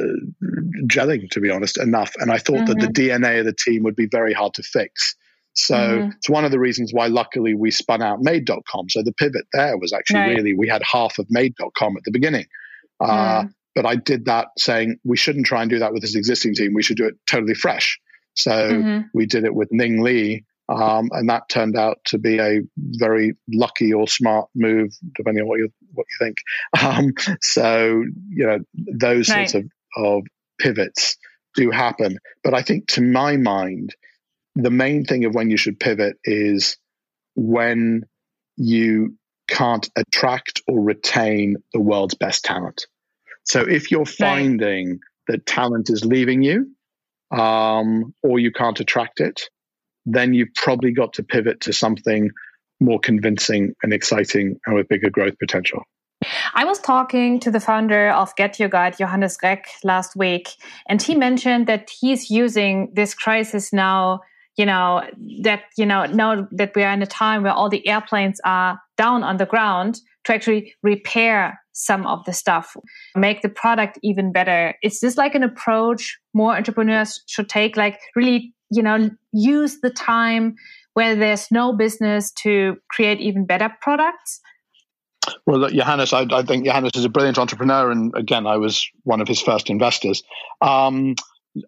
gelling, 0.87 1.29
to 1.31 1.39
be 1.39 1.49
honest, 1.49 1.77
enough. 1.77 2.13
And 2.19 2.31
I 2.31 2.37
thought 2.37 2.55
mm-hmm. 2.55 2.65
that 2.65 2.79
the 2.79 2.87
mm-hmm. 2.87 3.23
DNA 3.23 3.39
of 3.39 3.45
the 3.45 3.53
team 3.53 3.83
would 3.83 3.95
be 3.95 4.07
very 4.07 4.33
hard 4.33 4.53
to 4.55 4.63
fix. 4.63 5.15
So 5.53 5.75
mm-hmm. 5.75 6.09
it's 6.17 6.29
one 6.29 6.45
of 6.45 6.51
the 6.51 6.59
reasons 6.59 6.91
why, 6.93 7.07
luckily, 7.07 7.53
we 7.53 7.71
spun 7.71 8.01
out 8.01 8.21
Made.com. 8.21 8.89
So 8.89 9.03
the 9.03 9.13
pivot 9.13 9.45
there 9.53 9.77
was 9.77 9.93
actually 9.93 10.19
right. 10.19 10.35
really, 10.35 10.53
we 10.55 10.67
had 10.67 10.81
half 10.83 11.19
of 11.19 11.27
Made.com 11.29 11.95
at 11.95 12.03
the 12.03 12.11
beginning. 12.11 12.45
Uh, 12.99 13.43
mm. 13.43 13.53
But 13.75 13.85
I 13.85 13.95
did 13.95 14.25
that 14.25 14.47
saying 14.57 14.99
we 15.03 15.17
shouldn't 15.17 15.45
try 15.45 15.61
and 15.61 15.69
do 15.69 15.79
that 15.79 15.93
with 15.93 16.01
this 16.01 16.15
existing 16.15 16.55
team. 16.55 16.73
We 16.73 16.83
should 16.83 16.97
do 16.97 17.05
it 17.05 17.15
totally 17.25 17.55
fresh. 17.55 17.99
So 18.35 18.51
mm-hmm. 18.51 19.01
we 19.13 19.25
did 19.25 19.45
it 19.45 19.53
with 19.53 19.69
Ning 19.71 20.01
Li, 20.01 20.43
um, 20.73 21.09
and 21.11 21.29
that 21.29 21.49
turned 21.49 21.77
out 21.77 21.99
to 22.05 22.17
be 22.17 22.39
a 22.39 22.61
very 22.77 23.35
lucky 23.51 23.93
or 23.93 24.07
smart 24.07 24.49
move, 24.55 24.91
depending 25.15 25.43
on 25.43 25.47
what 25.47 25.59
you 25.59 25.69
what 25.93 26.05
you 26.09 26.25
think. 26.25 26.37
Um, 26.83 27.13
so 27.41 28.03
you 28.29 28.45
know 28.45 28.59
those 28.75 29.29
right. 29.29 29.49
sorts 29.49 29.53
of, 29.53 29.71
of 30.03 30.23
pivots 30.59 31.17
do 31.55 31.69
happen, 31.71 32.17
but 32.43 32.53
I 32.53 32.61
think 32.61 32.87
to 32.89 33.01
my 33.01 33.37
mind, 33.37 33.95
the 34.55 34.71
main 34.71 35.05
thing 35.05 35.25
of 35.25 35.35
when 35.35 35.49
you 35.49 35.57
should 35.57 35.79
pivot 35.79 36.17
is 36.23 36.77
when 37.35 38.03
you 38.57 39.15
can't 39.47 39.89
attract 39.95 40.61
or 40.67 40.81
retain 40.81 41.57
the 41.73 41.79
world's 41.79 42.15
best 42.15 42.43
talent. 42.43 42.87
So 43.43 43.61
if 43.61 43.91
you're 43.91 44.05
finding 44.05 44.89
right. 44.89 44.99
that 45.27 45.45
talent 45.45 45.89
is 45.89 46.05
leaving 46.05 46.41
you, 46.41 46.73
um, 47.31 48.13
or 48.23 48.39
you 48.39 48.51
can't 48.51 48.79
attract 48.79 49.19
it, 49.19 49.49
then 50.05 50.33
you've 50.33 50.53
probably 50.55 50.91
got 50.91 51.13
to 51.13 51.23
pivot 51.23 51.61
to 51.61 51.73
something 51.73 52.29
more 52.79 52.99
convincing 52.99 53.73
and 53.83 53.93
exciting 53.93 54.59
and 54.65 54.75
with 54.75 54.87
bigger 54.87 55.09
growth 55.09 55.37
potential. 55.39 55.83
I 56.53 56.65
was 56.65 56.79
talking 56.79 57.39
to 57.41 57.51
the 57.51 57.59
founder 57.59 58.09
of 58.09 58.35
Get 58.35 58.59
Your 58.59 58.69
Guide, 58.69 58.97
Johannes 58.97 59.37
Reck, 59.43 59.67
last 59.83 60.15
week, 60.15 60.49
and 60.87 61.01
he 61.01 61.15
mentioned 61.15 61.67
that 61.67 61.89
he's 61.89 62.29
using 62.29 62.91
this 62.93 63.13
crisis 63.13 63.73
now, 63.73 64.21
you 64.55 64.65
know, 64.65 65.03
that, 65.41 65.63
you 65.77 65.85
know, 65.85 66.05
now 66.05 66.47
that 66.51 66.75
we 66.75 66.83
are 66.83 66.93
in 66.93 67.01
a 67.01 67.07
time 67.07 67.43
where 67.43 67.51
all 67.51 67.69
the 67.69 67.85
airplanes 67.87 68.39
are 68.45 68.79
down 68.97 69.23
on 69.23 69.37
the 69.37 69.45
ground 69.45 69.99
to 70.25 70.33
actually 70.33 70.73
repair 70.81 71.59
some 71.73 72.05
of 72.05 72.23
the 72.25 72.33
stuff, 72.33 72.77
make 73.15 73.41
the 73.41 73.49
product 73.49 73.99
even 74.03 74.31
better. 74.31 74.75
Is 74.83 74.99
this 74.99 75.17
like 75.17 75.35
an 75.35 75.43
approach 75.43 76.17
more 76.33 76.55
entrepreneurs 76.55 77.21
should 77.27 77.49
take, 77.49 77.75
like 77.75 77.99
really 78.15 78.53
you 78.73 78.83
know, 78.83 79.09
use 79.31 79.79
the 79.81 79.89
time 79.89 80.55
where 80.93 81.15
there's 81.15 81.51
no 81.51 81.73
business 81.73 82.31
to 82.31 82.77
create 82.89 83.19
even 83.19 83.45
better 83.45 83.71
products? 83.81 84.41
Well, 85.45 85.59
look, 85.59 85.73
Johannes, 85.73 86.13
I, 86.13 86.25
I, 86.31 86.43
think 86.43 86.65
Johannes 86.65 86.91
is 86.95 87.05
a 87.05 87.09
brilliant 87.09 87.37
entrepreneur, 87.37 87.89
and 87.91 88.13
again, 88.15 88.45
I 88.45 88.57
was 88.57 88.87
one 89.03 89.21
of 89.21 89.27
his 89.27 89.41
first 89.41 89.69
investors. 89.69 90.21
Um, 90.61 91.15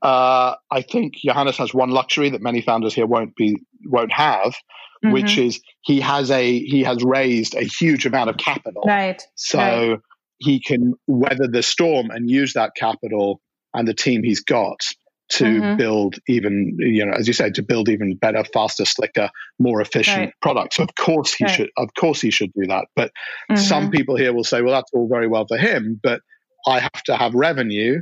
uh, 0.01 0.55
I 0.71 0.81
think 0.81 1.15
Johannes 1.23 1.57
has 1.57 1.73
one 1.73 1.89
luxury 1.89 2.29
that 2.31 2.41
many 2.41 2.61
founders 2.61 2.93
here 2.93 3.05
won't 3.05 3.35
be 3.35 3.57
won't 3.85 4.11
have, 4.11 4.53
mm-hmm. 4.53 5.11
which 5.11 5.37
is 5.37 5.61
he 5.81 6.01
has 6.01 6.31
a 6.31 6.59
he 6.59 6.83
has 6.83 7.03
raised 7.03 7.55
a 7.55 7.63
huge 7.63 8.05
amount 8.05 8.29
of 8.29 8.37
capital, 8.37 8.83
right? 8.85 9.21
So 9.35 9.59
right. 9.59 9.99
he 10.37 10.59
can 10.59 10.95
weather 11.07 11.47
the 11.47 11.63
storm 11.63 12.09
and 12.09 12.29
use 12.29 12.53
that 12.53 12.71
capital 12.75 13.41
and 13.73 13.87
the 13.87 13.93
team 13.93 14.23
he's 14.23 14.41
got 14.41 14.79
to 15.27 15.43
mm-hmm. 15.45 15.77
build 15.77 16.15
even 16.27 16.75
you 16.79 17.03
know 17.05 17.13
as 17.13 17.27
you 17.27 17.33
said 17.33 17.55
to 17.55 17.63
build 17.63 17.89
even 17.89 18.15
better 18.15 18.43
faster 18.53 18.85
slicker 18.85 19.29
more 19.57 19.81
efficient 19.81 20.17
right. 20.17 20.33
products 20.41 20.77
of 20.77 20.93
course 20.95 21.33
he 21.33 21.45
right. 21.45 21.55
should 21.55 21.69
of 21.77 21.89
course 21.99 22.21
he 22.21 22.29
should 22.29 22.51
do 22.53 22.67
that 22.67 22.85
but 22.95 23.11
mm-hmm. 23.49 23.55
some 23.55 23.89
people 23.89 24.15
here 24.15 24.33
will 24.33 24.43
say 24.43 24.61
well 24.61 24.73
that's 24.73 24.91
all 24.93 25.07
very 25.07 25.27
well 25.27 25.45
for 25.47 25.57
him 25.57 25.99
but 26.03 26.21
i 26.67 26.79
have 26.79 27.03
to 27.03 27.15
have 27.15 27.33
revenue 27.33 28.01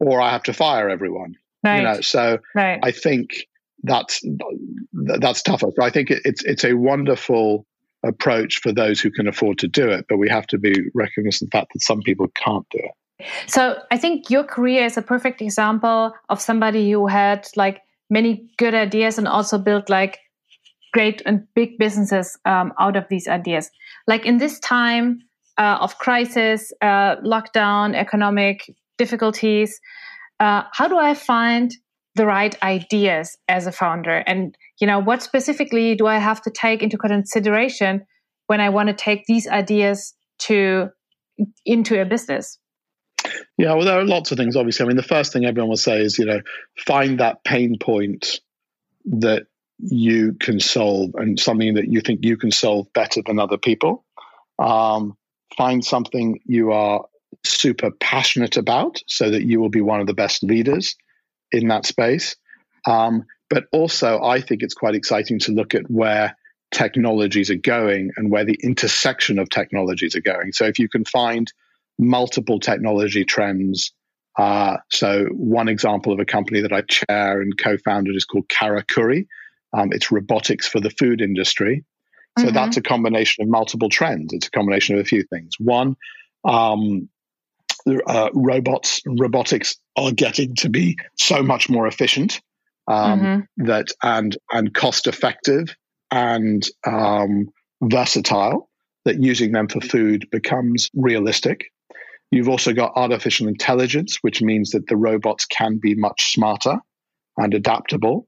or 0.00 0.20
i 0.20 0.30
have 0.30 0.42
to 0.42 0.54
fire 0.54 0.88
everyone 0.88 1.34
right. 1.62 1.76
you 1.76 1.82
know 1.82 2.00
so 2.00 2.38
i 2.56 2.90
think 2.90 3.30
that's 3.82 4.22
that's 4.94 5.42
tougher 5.42 5.68
so 5.76 5.84
i 5.84 5.90
think 5.90 6.10
it's 6.10 6.42
it's 6.44 6.64
a 6.64 6.72
wonderful 6.72 7.66
approach 8.04 8.60
for 8.60 8.72
those 8.72 8.98
who 8.98 9.10
can 9.10 9.28
afford 9.28 9.58
to 9.58 9.68
do 9.68 9.90
it 9.90 10.06
but 10.08 10.16
we 10.16 10.28
have 10.28 10.46
to 10.46 10.58
be 10.58 10.74
recognizing 10.94 11.46
the 11.46 11.58
fact 11.58 11.70
that 11.74 11.80
some 11.82 12.00
people 12.00 12.26
can't 12.34 12.66
do 12.70 12.78
it 12.78 12.92
so 13.46 13.78
I 13.90 13.98
think 13.98 14.30
your 14.30 14.44
career 14.44 14.84
is 14.84 14.96
a 14.96 15.02
perfect 15.02 15.40
example 15.40 16.12
of 16.28 16.40
somebody 16.40 16.90
who 16.90 17.06
had 17.06 17.46
like 17.56 17.82
many 18.10 18.48
good 18.58 18.74
ideas 18.74 19.18
and 19.18 19.26
also 19.26 19.58
built 19.58 19.88
like 19.88 20.18
great 20.92 21.22
and 21.24 21.46
big 21.54 21.78
businesses 21.78 22.38
um, 22.44 22.72
out 22.78 22.96
of 22.96 23.06
these 23.08 23.26
ideas. 23.26 23.70
Like 24.06 24.26
in 24.26 24.38
this 24.38 24.58
time 24.60 25.20
uh, 25.58 25.78
of 25.80 25.98
crisis, 25.98 26.72
uh, 26.82 27.16
lockdown, 27.16 27.94
economic 27.94 28.70
difficulties, 28.98 29.80
uh, 30.38 30.64
how 30.72 30.88
do 30.88 30.98
I 30.98 31.14
find 31.14 31.72
the 32.14 32.26
right 32.26 32.54
ideas 32.62 33.38
as 33.48 33.66
a 33.66 33.72
founder? 33.72 34.18
And 34.26 34.56
you 34.80 34.86
know, 34.86 34.98
what 34.98 35.22
specifically 35.22 35.94
do 35.94 36.06
I 36.06 36.18
have 36.18 36.42
to 36.42 36.50
take 36.50 36.82
into 36.82 36.98
consideration 36.98 38.04
when 38.46 38.60
I 38.60 38.68
want 38.68 38.88
to 38.88 38.94
take 38.94 39.24
these 39.26 39.48
ideas 39.48 40.14
to 40.40 40.90
into 41.64 42.00
a 42.00 42.04
business? 42.04 42.58
Yeah, 43.58 43.74
well, 43.74 43.84
there 43.84 43.98
are 43.98 44.04
lots 44.04 44.32
of 44.32 44.38
things. 44.38 44.56
Obviously, 44.56 44.84
I 44.84 44.88
mean, 44.88 44.96
the 44.96 45.02
first 45.02 45.32
thing 45.32 45.44
everyone 45.44 45.68
will 45.68 45.76
say 45.76 46.00
is, 46.00 46.18
you 46.18 46.24
know, 46.24 46.40
find 46.86 47.20
that 47.20 47.44
pain 47.44 47.78
point 47.78 48.40
that 49.04 49.46
you 49.78 50.34
can 50.34 50.60
solve 50.60 51.10
and 51.14 51.38
something 51.38 51.74
that 51.74 51.88
you 51.88 52.00
think 52.00 52.20
you 52.22 52.36
can 52.36 52.50
solve 52.50 52.92
better 52.92 53.22
than 53.24 53.38
other 53.38 53.58
people. 53.58 54.04
Um, 54.58 55.16
find 55.56 55.84
something 55.84 56.40
you 56.46 56.72
are 56.72 57.04
super 57.44 57.90
passionate 57.90 58.56
about 58.56 59.02
so 59.06 59.30
that 59.30 59.42
you 59.42 59.60
will 59.60 59.70
be 59.70 59.80
one 59.80 60.00
of 60.00 60.06
the 60.06 60.14
best 60.14 60.42
leaders 60.42 60.94
in 61.50 61.68
that 61.68 61.86
space. 61.86 62.36
Um, 62.86 63.24
But 63.50 63.64
also, 63.70 64.22
I 64.22 64.40
think 64.40 64.62
it's 64.62 64.74
quite 64.74 64.94
exciting 64.94 65.38
to 65.40 65.52
look 65.52 65.74
at 65.74 65.90
where 65.90 66.36
technologies 66.70 67.50
are 67.50 67.56
going 67.56 68.10
and 68.16 68.30
where 68.30 68.46
the 68.46 68.58
intersection 68.62 69.38
of 69.38 69.50
technologies 69.50 70.16
are 70.16 70.22
going. 70.22 70.52
So 70.52 70.64
if 70.64 70.78
you 70.78 70.88
can 70.88 71.04
find 71.04 71.52
multiple 71.98 72.60
technology 72.60 73.24
trends. 73.24 73.92
Uh, 74.38 74.78
so 74.90 75.26
one 75.32 75.68
example 75.68 76.12
of 76.12 76.20
a 76.20 76.24
company 76.24 76.60
that 76.60 76.72
I 76.72 76.82
chair 76.82 77.40
and 77.40 77.56
co-founded 77.58 78.16
is 78.16 78.24
called 78.24 78.48
Karakuri. 78.48 79.26
Um, 79.72 79.90
it's 79.92 80.10
robotics 80.10 80.66
for 80.66 80.80
the 80.80 80.90
food 80.90 81.20
industry. 81.20 81.84
So 82.38 82.46
mm-hmm. 82.46 82.54
that's 82.54 82.76
a 82.76 82.82
combination 82.82 83.42
of 83.42 83.50
multiple 83.50 83.90
trends. 83.90 84.32
It's 84.32 84.46
a 84.46 84.50
combination 84.50 84.94
of 84.94 85.02
a 85.02 85.04
few 85.04 85.22
things. 85.22 85.54
One, 85.58 85.96
um, 86.44 87.08
uh, 88.06 88.30
robots, 88.32 89.02
robotics 89.06 89.76
are 89.96 90.12
getting 90.12 90.54
to 90.56 90.68
be 90.68 90.96
so 91.18 91.42
much 91.42 91.68
more 91.68 91.86
efficient 91.86 92.40
um, 92.88 93.20
mm-hmm. 93.20 93.64
that 93.66 93.88
and 94.02 94.36
and 94.52 94.72
cost 94.74 95.06
effective 95.06 95.74
and 96.10 96.66
um, 96.86 97.48
versatile 97.82 98.68
that 99.04 99.22
using 99.22 99.52
them 99.52 99.68
for 99.68 99.80
food 99.80 100.28
becomes 100.30 100.90
realistic. 100.94 101.72
You've 102.32 102.48
also 102.48 102.72
got 102.72 102.92
artificial 102.96 103.46
intelligence, 103.46 104.18
which 104.22 104.40
means 104.40 104.70
that 104.70 104.86
the 104.86 104.96
robots 104.96 105.44
can 105.44 105.76
be 105.76 105.94
much 105.94 106.32
smarter 106.32 106.78
and 107.36 107.52
adaptable. 107.52 108.26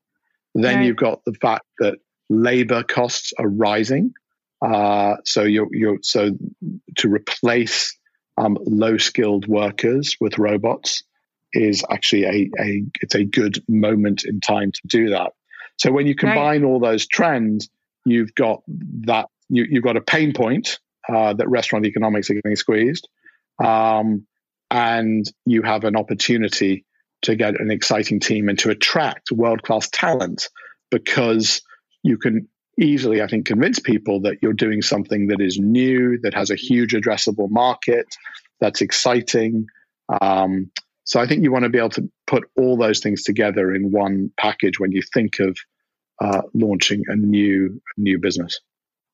Then 0.55 0.77
right. 0.77 0.87
you've 0.87 0.97
got 0.97 1.25
the 1.25 1.33
fact 1.33 1.65
that 1.79 1.95
labor 2.29 2.83
costs 2.83 3.33
are 3.39 3.49
rising. 3.49 4.13
Uh, 4.61 5.17
so 5.25 5.43
you're, 5.43 5.69
you're 5.73 5.99
so 6.03 6.31
to 6.99 7.09
replace 7.09 7.97
um, 8.37 8.59
low 8.67 8.99
skilled 8.99 9.47
workers 9.47 10.17
with 10.21 10.39
robots 10.39 11.03
is 11.55 11.85
actually 11.91 12.25
a, 12.25 12.51
a 12.61 12.83
it's 13.01 13.15
a 13.15 13.25
good 13.25 13.63
moment 13.69 14.25
in 14.25 14.41
time 14.41 14.71
to 14.73 14.81
do 14.87 15.11
that. 15.11 15.33
So 15.79 15.93
when 15.93 16.07
you 16.07 16.15
combine 16.15 16.63
right. 16.63 16.69
all 16.69 16.79
those 16.79 17.07
trends, 17.07 17.69
you've 18.05 18.35
got 18.35 18.63
that 19.07 19.29
you, 19.49 19.65
you've 19.69 19.85
got 19.85 19.97
a 19.97 20.01
pain 20.01 20.35
point 20.35 20.79
uh, 21.09 21.33
that 21.35 21.49
restaurant 21.49 21.87
economics 21.87 22.31
are 22.31 22.35
getting 22.35 22.57
squeezed, 22.57 23.09
um, 23.63 24.27
and 24.71 25.25
you 25.47 25.63
have 25.63 25.85
an 25.85 25.97
opportunity 25.97 26.85
to 27.23 27.37
get 27.37 27.61
an 27.61 27.71
exciting 27.71 28.21
team 28.21 28.49
and 28.49 28.59
to 28.59 28.71
attract 28.71 29.33
world 29.33 29.63
class 29.63 29.89
talent 29.91 30.49
because 30.91 31.63
you 32.03 32.19
can 32.19 32.49
easily, 32.79 33.23
I 33.23 33.27
think, 33.27 33.47
convince 33.47 33.79
people 33.79 34.21
that 34.23 34.39
you're 34.43 34.53
doing 34.53 34.83
something 34.83 35.29
that 35.29 35.41
is 35.41 35.59
new, 35.59 36.19
that 36.23 36.35
has 36.35 36.51
a 36.51 36.57
huge 36.57 36.93
addressable 36.93 37.51
market, 37.51 38.07
that's 38.61 38.81
exciting. 38.81 39.67
Um, 40.21 40.71
so 41.05 41.21
I 41.21 41.27
think 41.27 41.43
you 41.43 41.53
want 41.53 41.65
to 41.65 41.71
be 41.71 41.79
able 41.79 41.91
to 41.91 42.11
put 42.27 42.45
all 42.57 42.77
those 42.77 43.01
things 43.01 43.23
together 43.23 43.75
in 43.75 43.91
one 43.91 44.31
package 44.39 44.81
when 44.81 44.93
you 44.93 45.03
think 45.03 45.39
of 45.39 45.57
uh, 46.21 46.43
launching 46.55 47.03
a 47.09 47.17
new 47.17 47.81
new 47.97 48.19
business. 48.19 48.61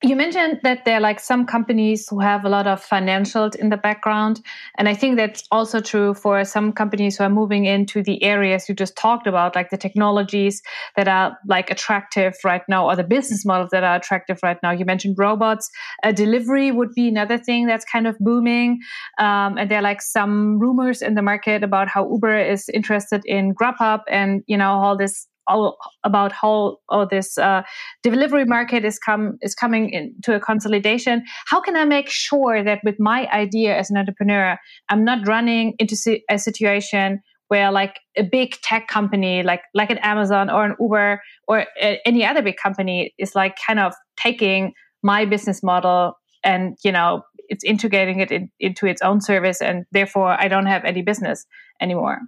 You 0.02 0.16
mentioned 0.16 0.60
that 0.62 0.86
there 0.86 0.96
are 0.96 1.00
like 1.00 1.20
some 1.20 1.44
companies 1.44 2.08
who 2.08 2.20
have 2.20 2.46
a 2.46 2.48
lot 2.48 2.66
of 2.66 2.82
financials 2.82 3.54
in 3.54 3.68
the 3.68 3.76
background. 3.76 4.40
And 4.78 4.88
I 4.88 4.94
think 4.94 5.16
that's 5.16 5.42
also 5.50 5.80
true 5.80 6.14
for 6.14 6.42
some 6.46 6.72
companies 6.72 7.18
who 7.18 7.24
are 7.24 7.30
moving 7.30 7.66
into 7.66 8.02
the 8.02 8.22
areas 8.22 8.66
you 8.66 8.74
just 8.74 8.96
talked 8.96 9.26
about, 9.26 9.54
like 9.54 9.68
the 9.68 9.76
technologies 9.76 10.62
that 10.96 11.06
are 11.06 11.36
like 11.46 11.70
attractive 11.70 12.34
right 12.44 12.62
now 12.66 12.86
or 12.86 12.96
the 12.96 13.04
business 13.04 13.44
models 13.44 13.68
that 13.72 13.84
are 13.84 13.96
attractive 13.96 14.38
right 14.42 14.56
now. 14.62 14.70
You 14.70 14.86
mentioned 14.86 15.16
robots. 15.18 15.68
A 16.02 16.14
delivery 16.14 16.72
would 16.72 16.94
be 16.94 17.08
another 17.08 17.36
thing 17.36 17.66
that's 17.66 17.84
kind 17.84 18.06
of 18.06 18.18
booming. 18.20 18.80
Um, 19.18 19.58
and 19.58 19.70
there 19.70 19.80
are 19.80 19.82
like 19.82 20.00
some 20.00 20.58
rumors 20.58 21.02
in 21.02 21.14
the 21.14 21.22
market 21.22 21.62
about 21.62 21.88
how 21.88 22.10
Uber 22.10 22.38
is 22.38 22.70
interested 22.70 23.20
in 23.26 23.54
Grubhub 23.54 24.00
and, 24.08 24.44
you 24.46 24.56
know, 24.56 24.70
all 24.70 24.96
this 24.96 25.26
all 25.50 25.76
about 26.04 26.32
how 26.32 26.78
all 26.88 27.06
this 27.06 27.36
uh, 27.38 27.62
delivery 28.02 28.44
market 28.44 28.84
is 28.84 28.98
come 28.98 29.38
is 29.42 29.54
coming 29.54 29.90
into 29.90 30.34
a 30.34 30.40
consolidation. 30.40 31.24
How 31.46 31.60
can 31.60 31.76
I 31.76 31.84
make 31.84 32.08
sure 32.08 32.62
that 32.64 32.80
with 32.84 32.96
my 32.98 33.26
idea 33.32 33.76
as 33.76 33.90
an 33.90 33.96
entrepreneur, 33.96 34.56
I'm 34.88 35.04
not 35.04 35.26
running 35.26 35.74
into 35.78 35.96
a 36.30 36.38
situation 36.38 37.20
where 37.48 37.72
like 37.72 37.98
a 38.16 38.22
big 38.22 38.52
tech 38.62 38.86
company 38.86 39.42
like 39.42 39.62
like 39.74 39.90
an 39.90 39.98
Amazon 39.98 40.48
or 40.48 40.64
an 40.64 40.76
Uber 40.80 41.20
or 41.48 41.66
any 42.06 42.24
other 42.24 42.42
big 42.42 42.56
company 42.56 43.12
is 43.18 43.34
like 43.34 43.56
kind 43.66 43.80
of 43.80 43.92
taking 44.16 44.72
my 45.02 45.24
business 45.24 45.62
model 45.62 46.14
and 46.44 46.76
you 46.84 46.92
know 46.92 47.22
it's 47.48 47.64
integrating 47.64 48.20
it 48.20 48.30
in, 48.30 48.48
into 48.60 48.86
its 48.86 49.02
own 49.02 49.20
service 49.20 49.60
and 49.60 49.84
therefore 49.90 50.40
I 50.40 50.46
don't 50.46 50.66
have 50.66 50.84
any 50.84 51.02
business 51.02 51.44
anymore. 51.80 52.20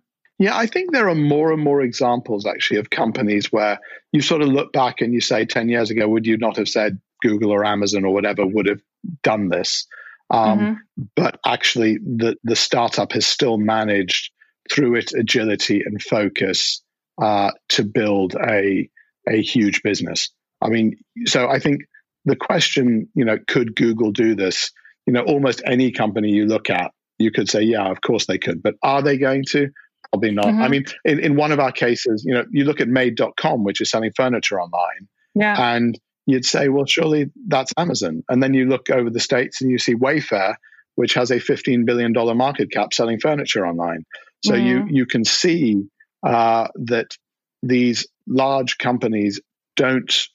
Yeah, 0.43 0.57
I 0.57 0.67
think 0.67 0.91
there 0.91 1.09
are 1.09 1.15
more 1.15 1.53
and 1.53 1.63
more 1.63 1.83
examples 1.83 2.47
actually 2.47 2.81
of 2.81 2.91
companies 2.91 3.53
where 3.53 3.79
you 4.11 4.21
sort 4.21 4.43
of 4.43 4.49
look 4.49 4.73
back 4.73 5.01
and 5.01 5.15
you 5.15 5.21
say 5.21 5.45
10 5.45 5.69
years 5.69 5.91
ago, 5.91 6.09
would 6.09 6.27
you 6.27 6.37
not 6.37 6.57
have 6.57 6.69
said 6.69 7.01
Google 7.21 7.53
or 7.53 7.65
Amazon 7.65 8.05
or 8.05 8.13
whatever 8.13 8.45
would 8.45 8.67
have 8.67 8.81
done 9.23 9.51
this? 9.51 9.87
Um, 10.31 10.59
mm-hmm. 10.59 11.03
But 11.15 11.39
actually, 11.47 11.99
the, 11.99 12.35
the 12.43 12.57
startup 12.57 13.13
has 13.13 13.25
still 13.25 13.57
managed 13.57 14.33
through 14.69 14.97
its 14.97 15.15
agility 15.15 15.81
and 15.87 16.03
focus 16.03 16.83
uh, 17.23 17.53
to 17.69 17.85
build 17.85 18.35
a, 18.35 18.91
a 19.29 19.41
huge 19.41 19.85
business. 19.85 20.29
I 20.61 20.71
mean, 20.71 20.97
so 21.25 21.49
I 21.49 21.61
think 21.61 21.83
the 22.25 22.35
question, 22.35 23.09
you 23.15 23.25
know, 23.25 23.39
could 23.47 23.77
Google 23.77 24.11
do 24.11 24.35
this? 24.35 24.73
You 25.07 25.13
know, 25.13 25.23
almost 25.23 25.63
any 25.65 25.93
company 25.93 26.31
you 26.31 26.47
look 26.47 26.69
at, 26.69 26.91
you 27.21 27.31
could 27.31 27.49
say, 27.49 27.63
yeah, 27.63 27.89
of 27.89 28.01
course 28.01 28.27
they 28.27 28.39
could. 28.39 28.61
But 28.61 28.75
are 28.83 29.03
they 29.03 29.19
going 29.19 29.45
to? 29.51 29.69
Probably 30.13 30.31
not. 30.31 30.47
Mm-hmm. 30.47 30.63
I 30.63 30.69
mean, 30.69 30.85
in, 31.05 31.19
in 31.21 31.37
one 31.37 31.53
of 31.53 31.61
our 31.61 31.73
cases, 31.73 32.23
you 32.27 32.35
know, 32.35 32.45
you 32.51 32.65
look 32.65 32.81
at 32.81 32.89
made.com, 32.89 33.65
which 33.65 33.81
is 33.81 33.91
selling 33.91 34.13
furniture 34.15 34.61
online. 34.61 35.09
Yeah. 35.35 35.75
And 35.75 35.99
you'd 36.27 36.45
say, 36.45 36.69
well, 36.69 36.85
surely 36.85 37.31
that's 37.49 37.73
Amazon. 37.79 38.23
And 38.29 38.43
then 38.43 38.53
you 38.53 38.67
look 38.67 38.91
over 38.91 39.09
the 39.09 39.21
States 39.21 39.63
and 39.63 39.71
you 39.71 39.79
see 39.79 39.95
Wayfair, 39.95 40.57
which 40.97 41.15
has 41.15 41.31
a 41.31 41.37
$15 41.37 41.87
billion 41.87 42.13
market 42.37 42.71
cap 42.71 42.93
selling 42.93 43.21
furniture 43.21 43.67
online. 43.67 44.05
So 44.45 44.53
mm-hmm. 44.53 44.67
you, 44.67 44.87
you 44.91 45.07
can 45.07 45.25
see 45.25 45.85
uh, 46.23 46.69
that 46.75 47.17
these 47.63 48.07
large 48.27 48.77
companies 48.77 49.41
don't 49.77 50.29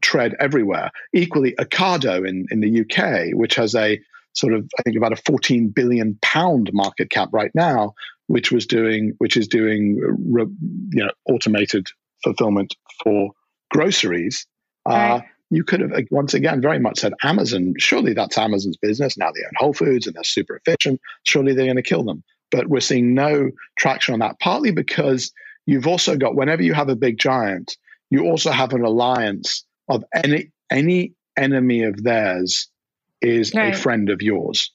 tread 0.00 0.34
everywhere. 0.40 0.90
Equally, 1.12 1.54
Ocado 1.58 2.26
in, 2.26 2.46
in 2.50 2.60
the 2.60 2.80
UK, 2.80 3.34
which 3.38 3.56
has 3.56 3.74
a 3.74 4.00
sort 4.32 4.54
of, 4.54 4.68
I 4.78 4.82
think, 4.82 4.96
about 4.96 5.12
a 5.12 5.16
14 5.16 5.68
billion 5.68 6.18
pound 6.22 6.70
market 6.72 7.10
cap 7.10 7.28
right 7.32 7.50
now, 7.54 7.94
which 8.30 8.52
was 8.52 8.64
doing 8.64 9.12
which 9.18 9.36
is 9.36 9.48
doing 9.48 9.96
you 9.96 11.04
know 11.04 11.10
automated 11.28 11.84
fulfillment 12.22 12.76
for 13.02 13.30
groceries. 13.72 14.46
Uh, 14.88 14.92
right. 14.92 15.10
Uh, 15.10 15.20
you 15.50 15.64
could 15.64 15.80
have 15.80 15.90
once 16.12 16.32
again 16.32 16.60
very 16.60 16.78
much 16.78 17.00
said 17.00 17.12
Amazon. 17.24 17.74
Surely 17.78 18.14
that's 18.14 18.38
Amazon's 18.38 18.76
business. 18.76 19.18
Now 19.18 19.32
they 19.32 19.40
own 19.40 19.52
Whole 19.56 19.72
Foods 19.72 20.06
and 20.06 20.14
they're 20.14 20.22
super 20.22 20.54
efficient. 20.64 21.00
Surely 21.24 21.54
they're 21.54 21.66
going 21.66 21.74
to 21.74 21.82
kill 21.82 22.04
them. 22.04 22.22
But 22.52 22.68
we're 22.68 22.78
seeing 22.78 23.14
no 23.14 23.50
traction 23.76 24.14
on 24.14 24.20
that. 24.20 24.38
Partly 24.38 24.70
because 24.70 25.32
you've 25.66 25.88
also 25.88 26.16
got 26.16 26.36
whenever 26.36 26.62
you 26.62 26.72
have 26.72 26.88
a 26.88 26.94
big 26.94 27.18
giant, 27.18 27.76
you 28.10 28.26
also 28.26 28.52
have 28.52 28.74
an 28.74 28.84
alliance 28.84 29.64
of 29.88 30.04
any 30.14 30.52
any 30.70 31.14
enemy 31.36 31.82
of 31.82 32.00
theirs 32.00 32.68
is 33.20 33.52
right. 33.52 33.74
a 33.74 33.76
friend 33.76 34.08
of 34.08 34.22
yours. 34.22 34.70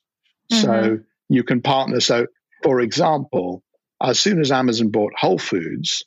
Mm-hmm. 0.52 0.62
So 0.62 1.00
you 1.30 1.44
can 1.44 1.62
partner. 1.62 2.02
So 2.02 2.28
for 2.66 2.82
example, 2.82 3.62
as 4.02 4.20
soon 4.20 4.42
as 4.42 4.52
Amazon 4.52 4.90
bought 4.90 5.14
Whole 5.16 5.38
Foods, 5.38 6.04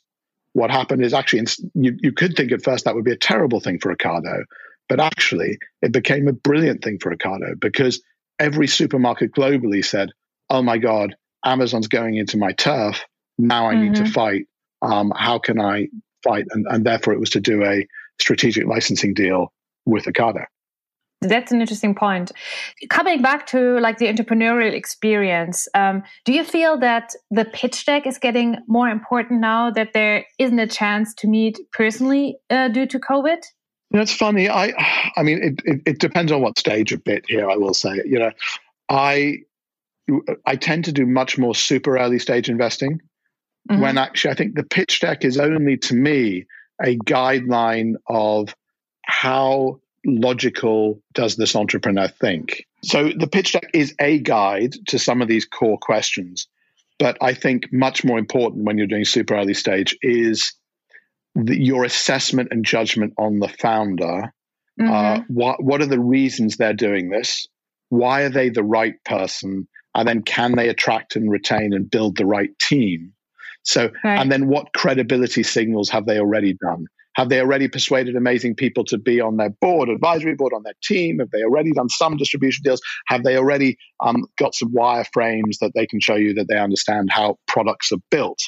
what 0.51 0.69
happened 0.69 1.03
is 1.03 1.13
actually 1.13 1.45
you, 1.73 1.95
you 2.01 2.11
could 2.11 2.35
think 2.35 2.51
at 2.51 2.63
first 2.63 2.83
that 2.83 2.95
would 2.95 3.05
be 3.05 3.13
a 3.13 3.17
terrible 3.17 3.61
thing 3.61 3.79
for 3.79 3.95
Ocado, 3.95 4.43
but 4.89 4.99
actually 4.99 5.57
it 5.81 5.93
became 5.93 6.27
a 6.27 6.33
brilliant 6.33 6.83
thing 6.83 6.99
for 6.99 7.15
Ocado 7.15 7.57
because 7.59 8.03
every 8.39 8.67
supermarket 8.67 9.31
globally 9.31 9.83
said, 9.83 10.09
"Oh 10.49 10.61
my 10.61 10.77
God, 10.77 11.15
Amazon's 11.45 11.87
going 11.87 12.17
into 12.17 12.37
my 12.37 12.51
turf. 12.51 13.05
Now 13.37 13.69
I 13.69 13.73
mm-hmm. 13.73 13.83
need 13.83 13.95
to 13.95 14.03
mm-hmm. 14.03 14.11
fight. 14.11 14.45
Um, 14.81 15.13
how 15.15 15.39
can 15.39 15.61
I 15.61 15.87
fight?" 16.25 16.45
And, 16.49 16.65
and 16.69 16.85
therefore, 16.85 17.13
it 17.13 17.21
was 17.21 17.29
to 17.31 17.39
do 17.39 17.63
a 17.63 17.87
strategic 18.19 18.65
licensing 18.65 19.13
deal 19.13 19.53
with 19.85 20.05
Ocado. 20.05 20.43
That's 21.21 21.51
an 21.51 21.59
interesting 21.59 21.95
point. 21.95 22.31
Coming 22.89 23.21
back 23.21 23.45
to 23.47 23.77
like 23.79 23.97
the 23.97 24.05
entrepreneurial 24.05 24.71
experience, 24.71 25.67
um, 25.73 26.03
do 26.23 26.31
you 26.31 26.45
feel 26.45 26.77
that 26.79 27.13
the 27.29 27.43
pitch 27.43 27.85
deck 27.85 28.07
is 28.07 28.17
getting 28.17 28.57
more 28.67 28.87
important 28.87 29.41
now 29.41 29.69
that 29.71 29.91
there 29.93 30.25
isn't 30.37 30.59
a 30.59 30.67
chance 30.67 31.13
to 31.15 31.27
meet 31.27 31.59
personally 31.73 32.37
uh, 32.49 32.69
due 32.69 32.85
to 32.85 32.99
COVID? 32.99 33.43
That's 33.91 34.13
funny. 34.13 34.47
I, 34.47 34.73
I 35.17 35.23
mean, 35.23 35.43
it, 35.43 35.61
it, 35.65 35.81
it 35.85 35.99
depends 35.99 36.31
on 36.31 36.41
what 36.41 36.57
stage 36.57 36.93
a 36.93 36.97
bit 36.97 37.25
here. 37.27 37.49
I 37.49 37.57
will 37.57 37.73
say, 37.73 38.01
you 38.05 38.19
know, 38.19 38.31
I, 38.87 39.39
I 40.45 40.55
tend 40.55 40.85
to 40.85 40.93
do 40.93 41.05
much 41.05 41.37
more 41.37 41.53
super 41.53 41.97
early 41.97 42.19
stage 42.19 42.49
investing. 42.49 43.01
Mm-hmm. 43.69 43.81
When 43.81 43.97
actually, 43.97 44.31
I 44.31 44.35
think 44.35 44.55
the 44.55 44.63
pitch 44.63 45.01
deck 45.01 45.25
is 45.25 45.37
only 45.37 45.75
to 45.77 45.95
me 45.95 46.45
a 46.81 46.95
guideline 46.97 47.95
of 48.07 48.55
how 49.03 49.81
logical 50.05 51.01
does 51.13 51.35
this 51.35 51.55
entrepreneur 51.55 52.07
think? 52.07 52.65
So 52.83 53.09
the 53.09 53.27
pitch 53.27 53.53
deck 53.53 53.69
is 53.73 53.93
a 53.99 54.19
guide 54.19 54.73
to 54.87 54.99
some 54.99 55.21
of 55.21 55.27
these 55.27 55.45
core 55.45 55.77
questions. 55.77 56.47
But 56.97 57.17
I 57.21 57.33
think 57.33 57.71
much 57.71 58.03
more 58.03 58.19
important 58.19 58.65
when 58.65 58.77
you're 58.77 58.87
doing 58.87 59.05
super 59.05 59.35
early 59.35 59.53
stage 59.53 59.97
is 60.01 60.53
the, 61.35 61.57
your 61.57 61.85
assessment 61.85 62.49
and 62.51 62.65
judgment 62.65 63.13
on 63.17 63.39
the 63.39 63.47
founder. 63.47 64.33
Uh, 64.79 64.83
mm-hmm. 64.83 64.91
Uh, 64.91 65.23
what 65.27 65.63
what 65.63 65.81
are 65.81 65.87
the 65.87 65.99
reasons 65.99 66.57
they're 66.57 66.73
doing 66.73 67.09
this? 67.09 67.47
Why 67.89 68.21
are 68.21 68.29
they 68.29 68.49
the 68.49 68.63
right 68.63 68.95
person? 69.05 69.67
And 69.95 70.07
then 70.07 70.21
can 70.21 70.55
they 70.55 70.69
attract 70.69 71.15
and 71.15 71.31
retain 71.31 71.73
and 71.73 71.89
build 71.89 72.17
the 72.17 72.25
right 72.25 72.57
team? 72.59 73.13
So, 73.63 73.89
right. 74.03 74.19
and 74.19 74.31
then 74.31 74.47
what 74.47 74.73
credibility 74.73 75.43
signals 75.43 75.89
have 75.89 76.05
they 76.05 76.19
already 76.19 76.53
done? 76.53 76.85
Have 77.15 77.29
they 77.29 77.39
already 77.39 77.67
persuaded 77.67 78.15
amazing 78.15 78.55
people 78.55 78.85
to 78.85 78.97
be 78.97 79.19
on 79.19 79.37
their 79.37 79.49
board, 79.49 79.89
advisory 79.89 80.35
board, 80.35 80.53
on 80.53 80.63
their 80.63 80.75
team? 80.83 81.19
Have 81.19 81.31
they 81.31 81.43
already 81.43 81.71
done 81.71 81.89
some 81.89 82.17
distribution 82.17 82.63
deals? 82.63 82.81
Have 83.07 83.23
they 83.23 83.35
already 83.35 83.77
um, 83.99 84.25
got 84.37 84.53
some 84.53 84.73
wireframes 84.73 85.57
that 85.61 85.71
they 85.75 85.85
can 85.85 85.99
show 85.99 86.15
you 86.15 86.35
that 86.35 86.47
they 86.47 86.57
understand 86.57 87.09
how 87.11 87.37
products 87.47 87.91
are 87.91 87.99
built? 88.09 88.39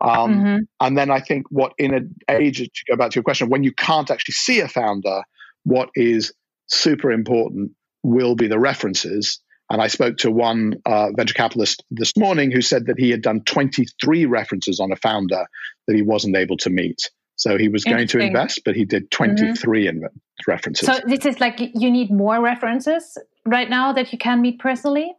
Um, 0.00 0.34
mm-hmm. 0.34 0.56
And 0.80 0.98
then 0.98 1.10
I 1.10 1.20
think 1.20 1.46
what 1.50 1.72
in 1.78 1.94
an 1.94 2.14
age, 2.30 2.58
to 2.58 2.84
go 2.88 2.96
back 2.96 3.10
to 3.10 3.16
your 3.16 3.24
question, 3.24 3.48
when 3.48 3.64
you 3.64 3.72
can't 3.72 4.10
actually 4.10 4.34
see 4.34 4.60
a 4.60 4.68
founder, 4.68 5.22
what 5.64 5.88
is 5.94 6.32
super 6.66 7.10
important 7.10 7.72
will 8.02 8.34
be 8.34 8.46
the 8.46 8.58
references. 8.58 9.40
And 9.70 9.80
I 9.80 9.88
spoke 9.88 10.18
to 10.18 10.30
one 10.30 10.74
uh, 10.84 11.08
venture 11.16 11.34
capitalist 11.34 11.82
this 11.90 12.16
morning 12.16 12.50
who 12.50 12.60
said 12.60 12.86
that 12.86 12.98
he 12.98 13.10
had 13.10 13.22
done 13.22 13.42
23 13.44 14.26
references 14.26 14.78
on 14.78 14.92
a 14.92 14.96
founder 14.96 15.46
that 15.86 15.96
he 15.96 16.02
wasn't 16.02 16.36
able 16.36 16.58
to 16.58 16.70
meet. 16.70 17.10
So 17.36 17.58
he 17.58 17.68
was 17.68 17.84
going 17.84 18.06
to 18.08 18.18
invest, 18.18 18.62
but 18.64 18.76
he 18.76 18.84
did 18.84 19.10
23 19.10 19.86
mm-hmm. 19.86 20.04
in 20.04 20.08
references. 20.46 20.86
So 20.86 21.00
this 21.06 21.26
is 21.26 21.40
like 21.40 21.60
you 21.60 21.90
need 21.90 22.10
more 22.10 22.40
references 22.40 23.18
right 23.44 23.68
now 23.68 23.92
that 23.92 24.12
you 24.12 24.18
can 24.18 24.40
meet 24.40 24.58
personally? 24.58 25.12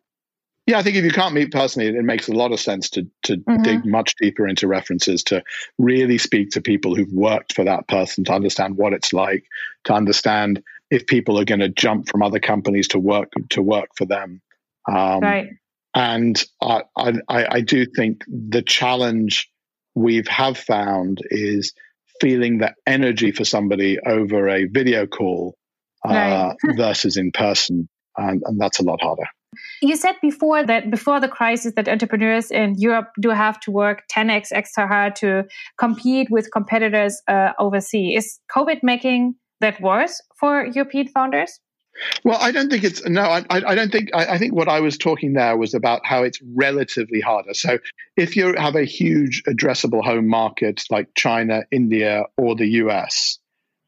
Yeah, 0.68 0.80
I 0.80 0.84
think 0.84 0.96
if 0.96 1.04
you 1.04 1.12
can't 1.12 1.36
meet 1.36 1.52
personally, 1.52 1.96
it 1.96 2.04
makes 2.04 2.28
a 2.28 2.34
lot 2.34 2.52
of 2.52 2.60
sense 2.60 2.90
to 2.92 3.08
to 3.24 3.38
mm-hmm. 3.38 3.62
dig 3.62 3.86
much 3.86 4.16
deeper 4.16 4.48
into 4.48 4.68
references, 4.68 5.24
to 5.26 5.44
really 5.78 6.18
speak 6.18 6.50
to 6.52 6.62
people 6.62 6.96
who've 6.96 7.12
worked 7.12 7.54
for 7.54 7.64
that 7.64 7.88
person, 7.88 8.24
to 8.26 8.34
understand 8.34 8.76
what 8.76 8.94
it's 8.94 9.14
like, 9.14 9.46
to 9.84 9.94
understand 9.94 10.64
if 10.90 11.06
people 11.06 11.40
are 11.40 11.46
going 11.46 11.60
to 11.60 11.70
jump 11.70 12.10
from 12.10 12.24
other 12.24 12.40
companies 12.40 12.88
to 12.90 13.00
work 13.00 13.32
to 13.50 13.62
work 13.62 13.90
for 13.96 14.06
them. 14.06 14.42
Um, 14.88 15.20
right. 15.20 15.50
And 15.94 16.44
I, 16.62 16.84
I 16.98 17.14
I 17.28 17.62
do 17.62 17.86
think 17.86 18.24
the 18.28 18.64
challenge 18.64 19.52
we've 19.94 20.28
have 20.28 20.58
found 20.58 21.20
is 21.30 21.74
feeling 22.22 22.60
the 22.60 22.74
energy 22.86 23.32
for 23.32 23.46
somebody 23.46 24.00
over 24.06 24.50
a 24.50 24.66
video 24.66 25.06
call 25.06 25.56
uh, 26.08 26.14
right. 26.14 26.56
versus 26.78 27.18
in 27.18 27.32
person. 27.32 27.90
And, 28.18 28.42
and 28.46 28.60
that's 28.60 28.80
a 28.80 28.84
lot 28.84 29.02
harder. 29.02 29.26
You 29.82 29.96
said 29.96 30.16
before 30.22 30.66
that 30.66 30.92
before 30.92 31.20
the 31.20 31.28
crisis 31.28 31.74
that 31.76 31.88
entrepreneurs 31.88 32.52
in 32.52 32.76
Europe 32.78 33.12
do 33.22 33.30
have 33.30 33.60
to 33.62 33.72
work 33.72 34.04
10x 34.14 34.48
extra 34.52 34.88
hard 34.88 35.16
to 35.18 35.46
compete 35.78 36.30
with 36.30 36.52
competitors 36.52 37.22
uh, 37.28 37.52
overseas. 37.60 38.24
Is 38.24 38.40
COVID 38.56 38.80
making 38.84 39.36
that 39.62 39.80
worse 39.82 40.22
for 40.40 40.66
European 40.66 41.08
founders? 41.08 41.60
Well, 42.24 42.38
I 42.40 42.52
don't 42.52 42.70
think 42.70 42.84
it's 42.84 43.06
no. 43.06 43.22
I, 43.22 43.46
I 43.50 43.76
don't 43.76 43.92
think. 43.92 44.10
I, 44.14 44.34
I, 44.34 44.38
think 44.38 44.54
what 44.54 44.68
I 44.68 44.82
was 44.82 44.98
talking 44.98 45.34
there 45.34 45.58
was 45.58 45.74
about 45.74 46.06
how 46.06 46.24
it's 46.24 46.40
relatively 46.54 47.22
harder. 47.22 47.54
So, 47.54 47.80
if 48.18 48.36
you 48.36 48.54
have 48.56 48.76
a 48.76 48.84
huge 48.84 49.44
addressable 49.48 50.04
home 50.04 50.28
market 50.28 50.84
like 50.90 51.10
China, 51.16 51.64
India, 51.72 52.26
or 52.38 52.56
the 52.56 52.68
US, 52.68 53.40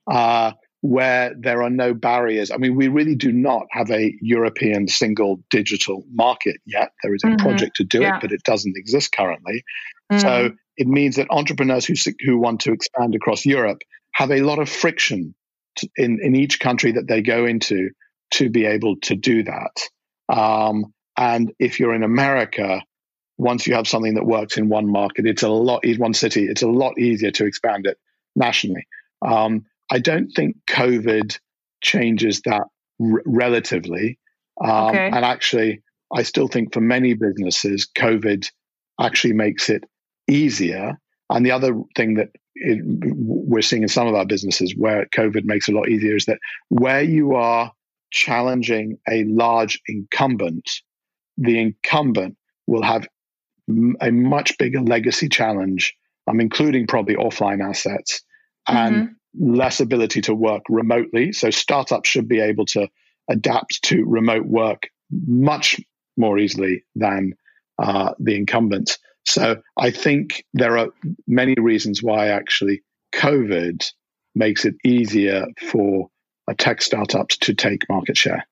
uh, 0.09 0.53
where 0.81 1.33
there 1.37 1.63
are 1.63 1.69
no 1.69 1.93
barriers. 1.93 2.51
I 2.51 2.57
mean, 2.57 2.75
we 2.75 2.87
really 2.87 3.15
do 3.15 3.31
not 3.31 3.67
have 3.71 3.89
a 3.91 4.15
European 4.21 4.87
single 4.87 5.41
digital 5.49 6.05
market 6.13 6.57
yet. 6.65 6.91
There 7.03 7.13
is 7.13 7.23
a 7.23 7.27
mm-hmm. 7.27 7.45
project 7.45 7.75
to 7.77 7.83
do 7.83 8.01
yeah. 8.01 8.15
it, 8.15 8.21
but 8.21 8.31
it 8.31 8.43
doesn't 8.43 8.77
exist 8.77 9.11
currently. 9.11 9.63
Mm-hmm. 10.11 10.19
So 10.19 10.51
it 10.77 10.87
means 10.87 11.17
that 11.17 11.27
entrepreneurs 11.29 11.85
who 11.85 11.95
who 12.25 12.37
want 12.37 12.61
to 12.61 12.71
expand 12.71 13.15
across 13.15 13.45
Europe 13.45 13.81
have 14.13 14.31
a 14.31 14.41
lot 14.41 14.59
of 14.59 14.69
friction 14.69 15.35
in, 15.95 16.19
in 16.21 16.35
each 16.35 16.59
country 16.59 16.93
that 16.93 17.07
they 17.07 17.21
go 17.21 17.45
into 17.45 17.89
to 18.31 18.49
be 18.49 18.65
able 18.65 18.97
to 19.01 19.15
do 19.15 19.43
that. 19.43 20.35
Um, 20.35 20.93
and 21.17 21.53
if 21.59 21.79
you're 21.79 21.95
in 21.95 22.03
America, 22.03 22.81
once 23.37 23.67
you 23.67 23.75
have 23.75 23.87
something 23.87 24.15
that 24.15 24.25
works 24.25 24.57
in 24.57 24.69
one 24.69 24.91
market, 24.91 25.25
it's 25.25 25.43
a 25.43 25.49
lot, 25.49 25.85
in 25.85 25.97
one 25.97 26.13
city, 26.13 26.45
it's 26.45 26.63
a 26.63 26.67
lot 26.67 26.97
easier 26.99 27.31
to 27.31 27.45
expand 27.45 27.85
it 27.85 27.97
nationally. 28.35 28.87
Um, 29.25 29.65
I 29.91 29.99
don't 29.99 30.29
think 30.29 30.57
COVID 30.67 31.37
changes 31.81 32.41
that 32.41 32.63
r- 33.01 33.23
relatively. 33.25 34.19
Um, 34.63 34.89
okay. 34.89 35.09
And 35.13 35.23
actually, 35.23 35.81
I 36.13 36.23
still 36.23 36.47
think 36.47 36.73
for 36.73 36.81
many 36.81 37.13
businesses, 37.13 37.87
COVID 37.95 38.49
actually 38.99 39.33
makes 39.33 39.69
it 39.69 39.83
easier. 40.27 40.99
And 41.29 41.45
the 41.45 41.51
other 41.51 41.81
thing 41.95 42.15
that 42.15 42.29
it, 42.61 42.81
we're 42.83 43.61
seeing 43.61 43.83
in 43.83 43.89
some 43.89 44.07
of 44.07 44.15
our 44.15 44.25
businesses 44.25 44.75
where 44.75 45.05
COVID 45.15 45.45
makes 45.45 45.67
it 45.67 45.73
a 45.73 45.77
lot 45.77 45.89
easier 45.89 46.15
is 46.15 46.25
that 46.25 46.39
where 46.69 47.01
you 47.01 47.35
are 47.35 47.71
challenging 48.11 48.97
a 49.09 49.23
large 49.25 49.81
incumbent, 49.87 50.69
the 51.37 51.59
incumbent 51.59 52.37
will 52.67 52.83
have 52.83 53.07
a 54.01 54.11
much 54.11 54.57
bigger 54.57 54.81
legacy 54.81 55.27
challenge, 55.27 55.95
I'm 56.27 56.39
including 56.39 56.87
probably 56.87 57.15
offline 57.15 57.61
assets 57.61 58.21
and 58.67 58.95
mm-hmm. 58.95 59.55
less 59.55 59.79
ability 59.79 60.21
to 60.21 60.33
work 60.35 60.63
remotely. 60.69 61.33
So 61.33 61.49
startups 61.49 62.09
should 62.09 62.27
be 62.27 62.39
able 62.39 62.65
to 62.67 62.87
adapt 63.29 63.83
to 63.83 64.05
remote 64.05 64.45
work 64.45 64.89
much 65.11 65.79
more 66.15 66.37
easily 66.39 66.83
than 66.95 67.33
uh, 67.79 68.13
the 68.19 68.35
incumbents. 68.35 68.97
So 69.27 69.61
I 69.77 69.91
think 69.91 70.45
there 70.53 70.77
are 70.77 70.87
many 71.27 71.55
reasons 71.59 72.01
why 72.01 72.29
actually 72.29 72.81
COVID 73.13 73.85
makes 74.35 74.63
it 74.63 74.75
easier 74.85 75.45
for 75.69 76.07
tech 76.57 76.81
startups 76.81 77.37
to 77.39 77.53
take 77.53 77.89
market 77.89 78.17
share. 78.17 78.47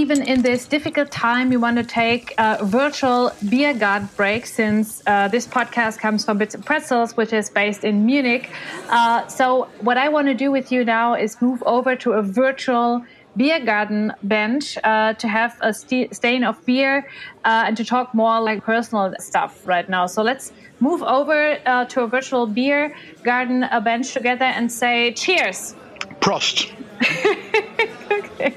Even 0.00 0.22
in 0.22 0.40
this 0.40 0.66
difficult 0.66 1.10
time, 1.10 1.50
we 1.50 1.58
want 1.58 1.76
to 1.76 1.84
take 1.84 2.32
a 2.38 2.64
virtual 2.64 3.32
beer 3.50 3.74
garden 3.74 4.08
break 4.16 4.46
since 4.46 5.02
uh, 5.06 5.28
this 5.28 5.46
podcast 5.46 5.98
comes 5.98 6.24
from 6.24 6.38
Bits 6.38 6.54
and 6.54 6.64
Pretzels, 6.64 7.16
which 7.18 7.34
is 7.34 7.50
based 7.50 7.84
in 7.84 8.06
Munich. 8.06 8.48
Uh, 8.88 9.26
so, 9.26 9.68
what 9.80 9.98
I 9.98 10.08
want 10.08 10.26
to 10.28 10.34
do 10.34 10.50
with 10.50 10.72
you 10.72 10.86
now 10.86 11.14
is 11.14 11.42
move 11.42 11.62
over 11.66 11.96
to 11.96 12.12
a 12.12 12.22
virtual 12.22 13.04
beer 13.36 13.60
garden 13.60 14.12
bench 14.22 14.78
uh, 14.84 15.12
to 15.14 15.28
have 15.28 15.56
a 15.60 15.72
st 15.72 16.16
stain 16.16 16.44
of 16.44 16.56
beer 16.64 17.06
uh, 17.44 17.64
and 17.66 17.76
to 17.76 17.84
talk 17.84 18.14
more 18.14 18.40
like 18.40 18.64
personal 18.64 19.14
stuff 19.18 19.66
right 19.66 19.88
now. 19.88 20.06
So 20.06 20.22
let's 20.22 20.52
move 20.80 21.02
over 21.02 21.58
uh, 21.66 21.84
to 21.92 22.02
a 22.04 22.06
virtual 22.06 22.46
beer 22.46 22.96
garden 23.22 23.64
uh, 23.64 23.80
bench 23.80 24.14
together 24.14 24.46
and 24.46 24.72
say 24.72 25.12
cheers. 25.12 25.74
Prost. 26.20 26.72
okay. 28.10 28.54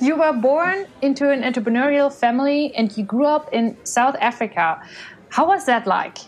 You 0.00 0.16
were 0.16 0.32
born 0.32 0.86
into 1.02 1.30
an 1.30 1.42
entrepreneurial 1.42 2.12
family 2.12 2.72
and 2.74 2.96
you 2.96 3.04
grew 3.04 3.26
up 3.26 3.52
in 3.52 3.76
South 3.84 4.16
Africa. 4.20 4.80
How 5.28 5.46
was 5.46 5.66
that 5.66 5.86
like? 5.86 6.18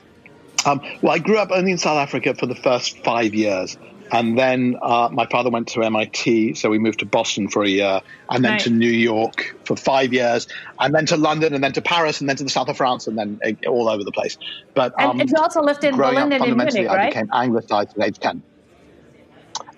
Um, 0.66 0.80
well, 1.02 1.14
I 1.14 1.18
grew 1.18 1.38
up 1.38 1.50
only 1.50 1.72
in 1.72 1.78
South 1.78 1.98
Africa 1.98 2.34
for 2.34 2.46
the 2.46 2.54
first 2.54 2.98
five 2.98 3.34
years. 3.34 3.78
And 4.12 4.36
then 4.36 4.76
uh, 4.82 5.08
my 5.12 5.26
father 5.26 5.50
went 5.50 5.68
to 5.68 5.82
MIT, 5.84 6.54
so 6.54 6.68
we 6.68 6.78
moved 6.78 6.98
to 6.98 7.06
Boston 7.06 7.48
for 7.48 7.62
a 7.62 7.68
year, 7.68 8.00
and 8.28 8.44
then 8.44 8.52
right. 8.52 8.60
to 8.62 8.70
New 8.70 8.90
York 8.90 9.56
for 9.64 9.76
five 9.76 10.12
years, 10.12 10.48
and 10.80 10.92
then 10.92 11.06
to 11.06 11.16
London, 11.16 11.54
and 11.54 11.62
then 11.62 11.72
to 11.74 11.80
Paris, 11.80 12.20
and 12.20 12.28
then 12.28 12.34
to 12.36 12.42
the 12.42 12.50
south 12.50 12.68
of 12.68 12.76
France, 12.76 13.06
and 13.06 13.16
then 13.16 13.38
uh, 13.44 13.68
all 13.68 13.88
over 13.88 14.02
the 14.02 14.10
place. 14.10 14.36
But 14.74 15.00
um, 15.00 15.20
and 15.20 15.30
you 15.30 15.36
also 15.36 15.62
lived 15.62 15.84
in 15.84 15.96
Berlin 15.96 16.32
and 16.32 16.44
in 16.44 16.56
Munich, 16.56 16.88
right? 16.88 17.00
I 17.00 17.06
became 17.08 17.30
anglicized 17.32 17.96
at 17.96 18.04
age 18.04 18.18
ten. 18.18 18.42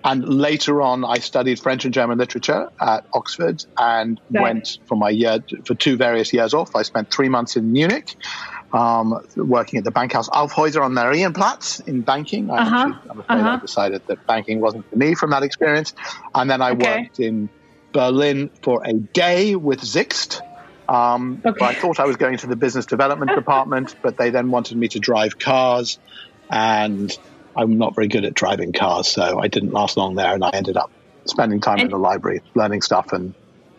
And 0.05 0.27
later 0.27 0.81
on, 0.81 1.05
I 1.05 1.19
studied 1.19 1.59
French 1.59 1.85
and 1.85 1.93
German 1.93 2.17
literature 2.17 2.69
at 2.81 3.05
Oxford, 3.13 3.63
and 3.77 4.19
right. 4.31 4.41
went 4.41 4.79
for 4.85 4.95
my 4.95 5.09
year 5.09 5.39
for 5.65 5.75
two 5.75 5.95
various 5.95 6.33
years 6.33 6.53
off. 6.53 6.75
I 6.75 6.81
spent 6.81 7.09
three 7.09 7.29
months 7.29 7.55
in 7.55 7.71
Munich, 7.71 8.15
um, 8.73 9.25
working 9.35 9.77
at 9.77 9.85
the 9.85 9.91
Bankhaus 9.91 10.27
Aufhäuser 10.29 10.83
on 10.83 10.93
Marienplatz 10.93 11.87
in 11.87 12.01
banking. 12.01 12.49
I 12.49 12.57
uh-huh. 12.57 12.75
actually, 12.75 13.09
I'm 13.11 13.19
afraid 13.19 13.39
uh-huh. 13.39 13.49
I 13.49 13.59
decided 13.59 14.07
that 14.07 14.27
banking 14.27 14.59
wasn't 14.59 14.89
for 14.89 14.95
me 14.95 15.15
from 15.15 15.29
that 15.29 15.43
experience. 15.43 15.93
And 16.33 16.49
then 16.49 16.61
I 16.61 16.71
okay. 16.71 17.01
worked 17.01 17.19
in 17.19 17.49
Berlin 17.93 18.49
for 18.61 18.81
a 18.83 18.93
day 18.93 19.55
with 19.55 19.83
Sixt. 19.83 20.41
Um, 20.89 21.41
okay. 21.45 21.65
I 21.65 21.75
thought 21.75 21.99
I 21.99 22.05
was 22.05 22.17
going 22.17 22.37
to 22.39 22.47
the 22.47 22.55
business 22.55 22.87
development 22.87 23.31
department, 23.35 23.95
but 24.01 24.17
they 24.17 24.31
then 24.31 24.49
wanted 24.49 24.77
me 24.77 24.87
to 24.89 24.99
drive 24.99 25.39
cars. 25.39 25.99
And 26.49 27.15
I'm 27.55 27.77
not 27.77 27.95
very 27.95 28.07
good 28.07 28.25
at 28.25 28.33
driving 28.33 28.73
cars, 28.73 29.07
so 29.07 29.39
I 29.39 29.47
didn't 29.47 29.71
last 29.71 29.97
long 29.97 30.15
there. 30.15 30.33
And 30.33 30.43
I 30.43 30.49
ended 30.49 30.77
up 30.77 30.91
spending 31.25 31.61
time 31.61 31.79
and, 31.79 31.85
in 31.85 31.89
the 31.89 31.97
library, 31.97 32.41
learning 32.55 32.81
stuff 32.81 33.13
and 33.13 33.33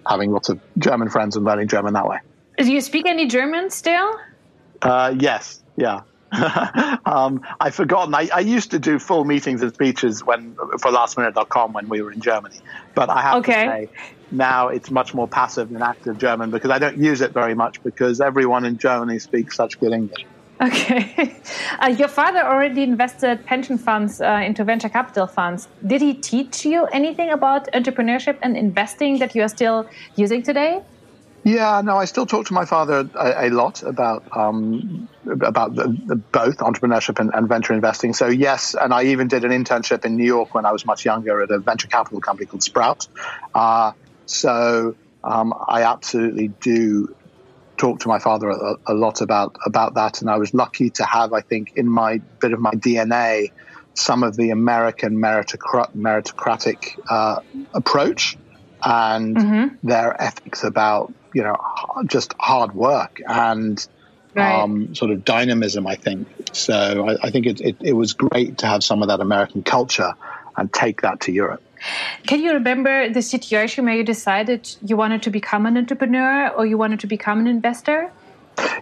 having 0.06 0.32
lots 0.32 0.48
of 0.48 0.60
German 0.78 1.10
friends 1.10 1.36
and 1.36 1.44
learning 1.44 1.68
German 1.68 1.94
that 1.94 2.06
way. 2.06 2.18
Do 2.58 2.72
you 2.72 2.80
speak 2.80 3.06
any 3.06 3.26
German 3.26 3.70
still? 3.70 4.18
Uh, 4.80 5.14
yes. 5.18 5.62
Yeah. 5.76 6.02
um, 7.06 7.42
I've 7.60 7.74
forgotten. 7.74 8.14
I, 8.14 8.28
I, 8.34 8.40
used 8.40 8.72
to 8.72 8.80
do 8.80 8.98
full 8.98 9.24
meetings 9.24 9.62
and 9.62 9.72
speeches 9.72 10.24
when 10.24 10.56
for 10.56 10.90
lastminute.com 10.90 11.72
when 11.72 11.88
we 11.88 12.02
were 12.02 12.10
in 12.10 12.20
Germany. 12.20 12.56
But 12.94 13.08
I 13.08 13.22
have 13.22 13.36
okay. 13.38 13.52
to 13.52 13.70
say, 13.70 13.88
now 14.32 14.68
it's 14.68 14.90
much 14.90 15.14
more 15.14 15.28
passive 15.28 15.70
than 15.70 15.82
active 15.82 16.18
German 16.18 16.50
because 16.50 16.70
I 16.70 16.78
don't 16.78 16.98
use 16.98 17.20
it 17.20 17.32
very 17.32 17.54
much 17.54 17.82
because 17.84 18.20
everyone 18.20 18.64
in 18.64 18.78
Germany 18.78 19.20
speaks 19.20 19.56
such 19.56 19.78
good 19.78 19.92
English. 19.92 20.26
Okay. 20.60 21.36
Uh, 21.80 21.88
your 21.88 22.08
father 22.08 22.38
already 22.38 22.82
invested 22.84 23.44
pension 23.46 23.76
funds 23.76 24.20
uh, 24.20 24.40
into 24.44 24.62
venture 24.62 24.88
capital 24.88 25.26
funds. 25.26 25.66
Did 25.84 26.00
he 26.00 26.14
teach 26.14 26.64
you 26.64 26.84
anything 26.86 27.30
about 27.30 27.70
entrepreneurship 27.72 28.38
and 28.42 28.56
investing 28.56 29.18
that 29.18 29.34
you 29.34 29.42
are 29.42 29.48
still 29.48 29.88
using 30.14 30.42
today? 30.42 30.80
Yeah, 31.42 31.82
no, 31.84 31.96
I 31.96 32.06
still 32.06 32.26
talk 32.26 32.46
to 32.46 32.54
my 32.54 32.64
father 32.64 33.08
a, 33.14 33.48
a 33.48 33.50
lot 33.50 33.82
about 33.82 34.24
um, 34.36 35.08
about 35.28 35.74
the, 35.74 35.94
the, 36.06 36.16
both 36.16 36.58
entrepreneurship 36.58 37.18
and, 37.18 37.30
and, 37.34 37.48
venture 37.48 37.74
investing. 37.74 38.14
So 38.14 38.28
yes, 38.28 38.74
and 38.74 38.94
I 38.94 39.04
even 39.04 39.28
did 39.28 39.44
an 39.44 39.50
internship 39.50 40.06
in 40.06 40.16
New 40.16 40.24
York 40.24 40.54
when 40.54 40.64
I 40.64 40.72
was 40.72 40.86
much 40.86 41.04
younger 41.04 41.42
at 41.42 41.50
a 41.50 41.58
venture 41.58 41.88
capital 41.88 42.20
company 42.20 42.46
called 42.46 42.62
Sprout. 42.62 43.08
Uh, 43.54 43.92
so 44.24 44.96
um, 45.22 45.52
I 45.68 45.82
absolutely 45.82 46.48
do 46.48 47.14
talk 47.76 48.00
to 48.00 48.08
my 48.08 48.18
father 48.18 48.50
a, 48.50 48.76
a, 48.86 48.94
lot 48.94 49.20
about 49.20 49.56
about 49.64 49.94
that, 49.94 50.20
and 50.20 50.30
I 50.30 50.36
was 50.36 50.54
lucky 50.54 50.90
to 50.90 51.04
have, 51.04 51.32
I 51.32 51.40
think, 51.40 51.72
in 51.76 51.88
my 51.88 52.18
bit 52.40 52.52
of 52.52 52.60
my 52.60 52.72
DNA, 52.72 53.52
some 53.94 54.22
of 54.22 54.36
the 54.36 54.50
American 54.50 55.16
meritocratic 55.16 56.98
uh, 57.08 57.40
approach 57.72 58.36
and 58.82 59.36
mm-hmm. 59.36 59.86
their 59.86 60.20
ethics 60.20 60.64
about 60.64 61.12
you 61.32 61.42
know 61.42 61.56
just 62.06 62.34
hard 62.38 62.74
work 62.74 63.20
and 63.26 63.86
right. 64.34 64.60
um, 64.60 64.94
sort 64.94 65.10
of 65.10 65.24
dynamism. 65.24 65.86
I 65.86 65.96
think 65.96 66.28
so. 66.52 67.08
I, 67.08 67.26
I 67.26 67.30
think 67.30 67.46
it, 67.46 67.60
it, 67.60 67.76
it 67.80 67.92
was 67.92 68.12
great 68.12 68.58
to 68.58 68.66
have 68.66 68.84
some 68.84 69.02
of 69.02 69.08
that 69.08 69.20
American 69.20 69.62
culture 69.62 70.14
and 70.56 70.72
take 70.72 71.02
that 71.02 71.20
to 71.22 71.32
Europe. 71.32 71.62
Can 72.26 72.40
you 72.40 72.52
remember 72.52 73.08
the 73.08 73.22
situation 73.22 73.84
where 73.84 73.94
you 73.94 74.04
decided 74.04 74.74
you 74.84 74.96
wanted 74.96 75.22
to 75.22 75.30
become 75.30 75.66
an 75.66 75.76
entrepreneur 75.76 76.48
or 76.48 76.66
you 76.66 76.78
wanted 76.78 77.00
to 77.00 77.06
become 77.06 77.40
an 77.40 77.46
investor? 77.46 78.10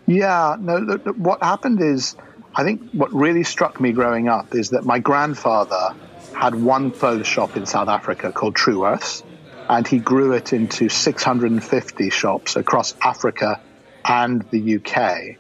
Yeah, 0.07 0.57
no. 0.61 0.77
Look, 0.77 1.07
what 1.17 1.43
happened 1.43 1.81
is, 1.81 2.17
I 2.55 2.65
think 2.65 2.91
what 2.93 3.13
really 3.13 3.45
struck 3.45 3.81
me 3.81 3.93
growing 3.93 4.29
up 4.29 4.55
is 4.55 4.71
that 4.71 4.85
my 4.85 4.99
grandfather 4.99 5.95
had 6.35 6.55
one 6.55 6.91
clothes 6.91 7.27
shop 7.27 7.57
in 7.57 7.67
South 7.67 7.89
Africa 7.89 8.33
called 8.33 8.55
Truworths, 8.55 9.23
and 9.69 9.87
he 9.87 9.99
grew 9.99 10.33
it 10.33 10.53
into 10.53 10.89
650 10.89 12.11
shops 12.11 12.57
across 12.57 12.95
Africa 13.01 13.61
and 14.05 14.43
the 14.51 14.77
UK. 14.77 15.37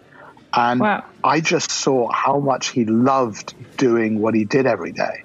And 0.54 0.80
wow. 0.80 1.04
I 1.24 1.40
just 1.40 1.70
saw 1.70 2.10
how 2.12 2.38
much 2.38 2.68
he 2.68 2.84
loved 2.84 3.54
doing 3.76 4.20
what 4.20 4.34
he 4.34 4.44
did 4.44 4.66
every 4.66 4.92
day. 4.92 5.24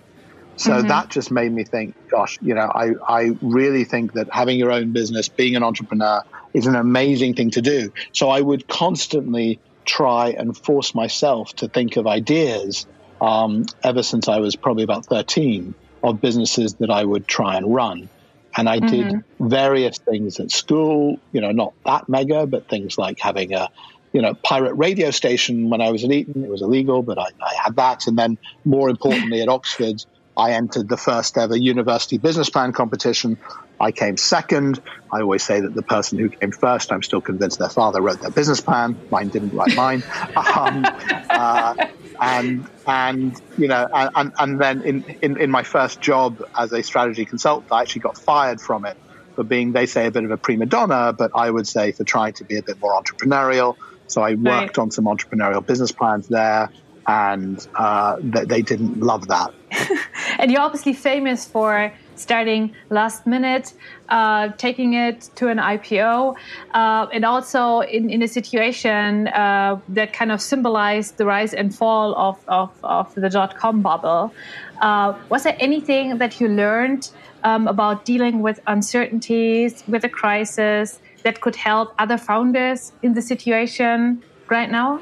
So 0.58 0.72
mm-hmm. 0.72 0.88
that 0.88 1.10
just 1.10 1.32
made 1.32 1.52
me 1.52 1.64
think, 1.64 1.96
gosh, 2.10 2.38
you 2.42 2.56
know, 2.56 2.70
I, 2.74 2.94
I 3.08 3.38
really 3.42 3.84
think 3.84 4.14
that 4.14 4.28
having 4.32 4.58
your 4.58 4.72
own 4.72 4.92
business, 4.92 5.30
being 5.30 5.56
an 5.56 5.64
entrepreneur, 5.64 6.24
is 6.54 6.66
an 6.66 6.76
amazing 6.76 7.36
thing 7.36 7.52
to 7.52 7.62
do. 7.62 7.94
So 8.12 8.30
I 8.30 8.42
would 8.42 8.68
constantly 8.68 9.60
try 9.86 10.30
and 10.30 10.58
force 10.58 10.94
myself 10.96 11.56
to 11.58 11.68
think 11.68 11.96
of 11.96 12.08
ideas 12.08 12.88
um, 13.22 13.66
ever 13.84 14.04
since 14.04 14.28
I 14.28 14.40
was 14.40 14.56
probably 14.56 14.84
about 14.84 15.06
13 15.06 15.74
of 16.04 16.22
businesses 16.22 16.76
that 16.76 16.90
I 16.90 17.04
would 17.04 17.28
try 17.28 17.56
and 17.56 17.74
run. 17.74 18.10
And 18.56 18.68
I 18.68 18.80
did 18.80 19.06
mm-hmm. 19.06 19.48
various 19.48 20.00
things 20.00 20.40
at 20.40 20.50
school, 20.50 21.20
you 21.32 21.42
know, 21.42 21.52
not 21.52 21.74
that 21.86 22.10
mega, 22.10 22.48
but 22.48 22.68
things 22.68 22.98
like 22.98 23.20
having 23.20 23.54
a, 23.54 23.70
you 24.14 24.22
know, 24.22 24.34
pirate 24.34 24.74
radio 24.74 25.12
station 25.12 25.70
when 25.70 25.80
I 25.80 25.92
was 25.92 26.04
at 26.04 26.12
Eton. 26.12 26.44
It 26.44 26.50
was 26.50 26.64
illegal, 26.64 27.04
but 27.04 27.20
I, 27.20 27.28
I 27.40 27.54
had 27.64 27.76
that. 27.76 28.08
And 28.08 28.18
then 28.18 28.40
more 28.66 28.90
importantly 28.90 29.42
at 29.42 29.48
Oxford, 29.48 30.04
I 30.38 30.52
entered 30.52 30.88
the 30.88 30.98
first 30.98 31.38
ever 31.38 31.58
university 31.58 32.20
business 32.20 32.50
plan 32.50 32.72
competition. 32.72 33.38
I 33.80 33.92
came 33.92 34.18
second. 34.18 34.80
I 35.12 35.22
always 35.22 35.44
say 35.44 35.60
that 35.60 35.74
the 35.74 35.84
person 35.84 36.20
who 36.20 36.30
came 36.30 36.52
first, 36.52 36.92
I'm 36.92 37.02
still 37.02 37.22
convinced 37.22 37.60
their 37.60 37.70
father 37.70 38.02
wrote 38.02 38.22
their 38.22 38.32
business 38.32 38.62
plan. 38.62 39.02
Mine 39.10 39.30
didn't 39.30 39.54
write 39.54 39.76
mine. 39.76 40.04
Um, 40.38 40.86
uh, 41.30 41.74
and 42.22 42.68
and 42.86 43.34
you 43.58 43.68
know 43.68 43.88
and, 43.94 44.32
and 44.40 44.62
then 44.62 44.82
in, 44.84 45.04
in, 45.22 45.40
in 45.40 45.52
my 45.52 45.64
first 45.64 46.02
job 46.02 46.38
as 46.58 46.72
a 46.72 46.82
strategy 46.82 47.26
consultant 47.26 47.68
i 47.72 47.82
actually 47.82 48.02
got 48.02 48.18
fired 48.18 48.60
from 48.60 48.86
it 48.86 48.98
for 49.36 49.44
being 49.44 49.72
they 49.72 49.86
say 49.86 50.08
a 50.08 50.12
bit 50.12 50.24
of 50.24 50.32
a 50.32 50.38
prima 50.38 50.66
donna 50.66 51.14
but 51.18 51.32
i 51.36 51.50
would 51.50 51.68
say 51.68 51.92
for 51.92 52.04
trying 52.04 52.34
to 52.34 52.46
be 52.46 52.58
a 52.58 52.64
bit 52.66 52.78
more 52.82 53.00
entrepreneurial 53.00 53.76
so 54.08 54.22
i 54.22 54.34
worked 54.34 54.78
right. 54.78 54.78
on 54.80 54.92
some 54.92 55.06
entrepreneurial 55.06 55.66
business 55.66 55.92
plans 55.92 56.28
there 56.28 56.70
and 57.08 57.68
uh, 57.76 58.18
they, 58.22 58.46
they 58.46 58.62
didn't 58.62 59.00
love 59.00 59.28
that 59.28 59.54
and 60.40 60.52
you're 60.52 60.62
obviously 60.62 60.94
famous 60.94 61.46
for 61.46 61.92
starting 62.16 62.74
last 62.90 63.28
minute, 63.28 63.74
uh, 64.10 64.50
taking 64.58 64.94
it 64.94 65.30
to 65.36 65.48
an 65.48 65.58
IPO, 65.58 66.36
uh, 66.74 67.08
and 67.14 67.26
also 67.26 67.82
in, 67.82 68.10
in 68.10 68.22
a 68.22 68.28
situation 68.28 69.28
uh, 69.30 69.80
that 69.90 70.14
kind 70.14 70.32
of 70.32 70.42
symbolized 70.42 71.18
the 71.18 71.26
rise 71.26 71.54
and 71.54 71.76
fall 71.76 72.16
of, 72.16 72.38
of, 72.48 72.72
of 72.84 73.14
the 73.16 73.30
dot 73.30 73.58
com 73.58 73.82
bubble. 73.82 74.34
Uh, 74.82 75.18
was 75.30 75.44
there 75.44 75.58
anything 75.60 76.18
that 76.18 76.40
you 76.40 76.48
learned 76.48 77.10
um, 77.44 77.68
about 77.68 78.06
dealing 78.06 78.42
with 78.42 78.60
uncertainties, 78.68 79.84
with 79.88 80.04
a 80.04 80.10
crisis, 80.10 81.00
that 81.24 81.42
could 81.42 81.56
help 81.56 81.94
other 82.00 82.18
founders 82.18 82.94
in 83.02 83.14
the 83.14 83.22
situation 83.22 84.24
right 84.50 84.72
now? 84.72 85.00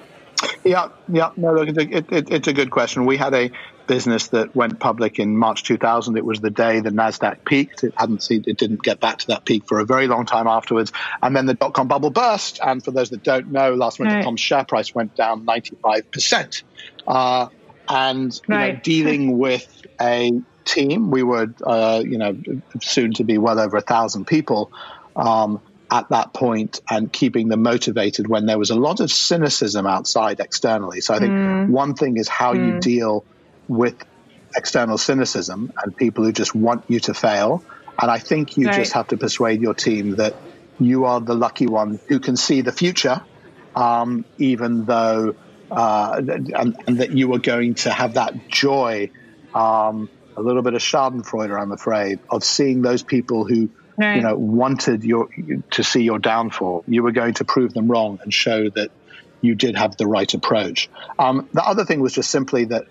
Yeah, 0.64 0.90
yeah, 1.08 1.32
no, 1.38 1.54
look, 1.54 1.70
it, 1.70 2.12
it, 2.12 2.32
it's 2.32 2.48
a 2.48 2.54
good 2.54 2.72
question. 2.72 3.06
We 3.06 3.18
had 3.18 3.34
a 3.34 3.52
business 3.88 4.30
that 4.30 4.56
went 4.56 4.80
public 4.80 5.20
in 5.20 5.38
March 5.38 5.64
2000. 5.64 6.18
It 6.18 6.26
was 6.26 6.40
the 6.40 6.50
day 6.50 6.80
the 6.80 6.90
Nasdaq 6.90 7.46
peaked. 7.46 7.84
It 7.84 7.94
hadn't 7.96 8.24
seen, 8.24 8.44
it 8.48 8.58
didn't 8.58 8.82
get 8.82 9.00
back 9.00 9.20
to 9.20 9.28
that 9.28 9.46
peak 9.46 9.68
for 9.68 9.80
a 9.80 9.86
very 9.86 10.08
long 10.08 10.26
time 10.26 10.48
afterwards. 10.48 10.92
And 11.22 11.36
then 11.36 11.46
the 11.46 11.54
dot 11.54 11.74
com 11.74 11.88
bubble 11.88 12.10
burst. 12.10 12.60
And 12.66 12.84
for 12.84 12.92
those 12.92 13.12
that 13.12 13.24
don't 13.24 13.52
know, 13.52 13.76
lastminute.com's 13.76 14.26
right. 14.26 14.40
share 14.40 14.66
price 14.66 14.94
went 14.94 15.16
down 15.16 15.46
95%. 15.46 16.64
Uh, 17.08 17.48
and 17.88 18.42
right. 18.48 18.74
know, 18.74 18.80
dealing 18.82 19.38
with 19.38 19.86
a 20.02 20.32
team, 20.66 21.12
we 21.12 21.24
were, 21.24 21.54
uh, 21.64 22.02
you 22.04 22.18
know, 22.18 22.36
soon 22.82 23.14
to 23.14 23.24
be 23.24 23.38
well 23.38 23.60
over 23.60 23.78
a 23.78 23.82
thousand 23.82 24.26
people. 24.26 24.72
Um, 25.16 25.62
at 25.96 26.10
that 26.10 26.34
point 26.34 26.82
and 26.90 27.12
keeping 27.12 27.48
them 27.48 27.64
motivated 27.64 28.28
when 28.28 28.46
there 28.46 28.60
was 28.60 28.70
a 28.70 28.76
lot 28.76 29.00
of 29.00 29.10
cynicism 29.10 29.88
outside 29.88 30.42
externally. 30.42 31.00
So 31.00 31.14
I 31.14 31.20
think 31.20 31.32
mm. 31.32 31.70
one 31.70 31.94
thing 31.94 32.18
is 32.18 32.28
how 32.28 32.54
mm. 32.54 32.66
you 32.66 32.80
deal 32.82 33.24
with 33.70 33.96
external 34.56 34.98
cynicism 34.98 35.72
and 35.82 35.96
people 35.96 36.26
who 36.26 36.34
just 36.34 36.54
want 36.54 36.84
you 36.90 37.00
to 37.02 37.14
fail. 37.14 37.64
And 37.98 38.12
I 38.12 38.20
think 38.20 38.58
you 38.58 38.68
right. 38.68 38.76
just 38.76 38.92
have 38.92 39.08
to 39.08 39.18
persuade 39.18 39.62
your 39.62 39.74
team 39.74 40.18
that 40.18 40.36
you 40.80 41.06
are 41.06 41.22
the 41.22 41.34
lucky 41.34 41.68
one 41.68 42.00
who 42.10 42.20
can 42.20 42.36
see 42.36 42.60
the 42.60 42.74
future, 42.74 43.22
um, 43.74 44.26
even 44.38 44.84
though, 44.84 45.36
uh, 45.72 46.16
and, 46.18 46.76
and, 46.86 46.98
that 46.98 47.12
you 47.12 47.34
are 47.34 47.40
going 47.40 47.76
to 47.76 47.90
have 47.90 48.16
that 48.16 48.50
joy, 48.50 49.10
um, 49.54 50.10
a 50.36 50.42
little 50.42 50.62
bit 50.62 50.74
of 50.74 50.82
Schadenfreude, 50.82 51.58
I'm 51.58 51.72
afraid, 51.72 52.20
of 52.30 52.44
seeing 52.44 52.82
those 52.82 53.02
people 53.02 53.46
who, 53.46 53.70
right. 53.98 54.16
you 54.16 54.22
know, 54.22 54.36
wanted 54.36 55.04
your 55.04 55.30
to 55.72 55.84
see 55.84 56.04
your 56.04 56.20
downfall. 56.20 56.84
You 56.88 57.04
were 57.04 57.12
going 57.12 57.36
to 57.36 57.46
prove 57.46 57.74
them 57.74 57.88
wrong 57.90 58.20
and 58.22 58.34
show 58.34 58.70
that 58.70 58.92
you 59.42 59.56
did 59.56 59.76
have 59.76 59.98
the 59.98 60.08
right 60.08 60.34
approach. 60.34 60.90
Um, 61.20 61.48
the 61.54 61.64
other 61.64 61.86
thing 61.86 62.02
was 62.02 62.14
just 62.14 62.32
simply 62.32 62.66
that 62.66 62.86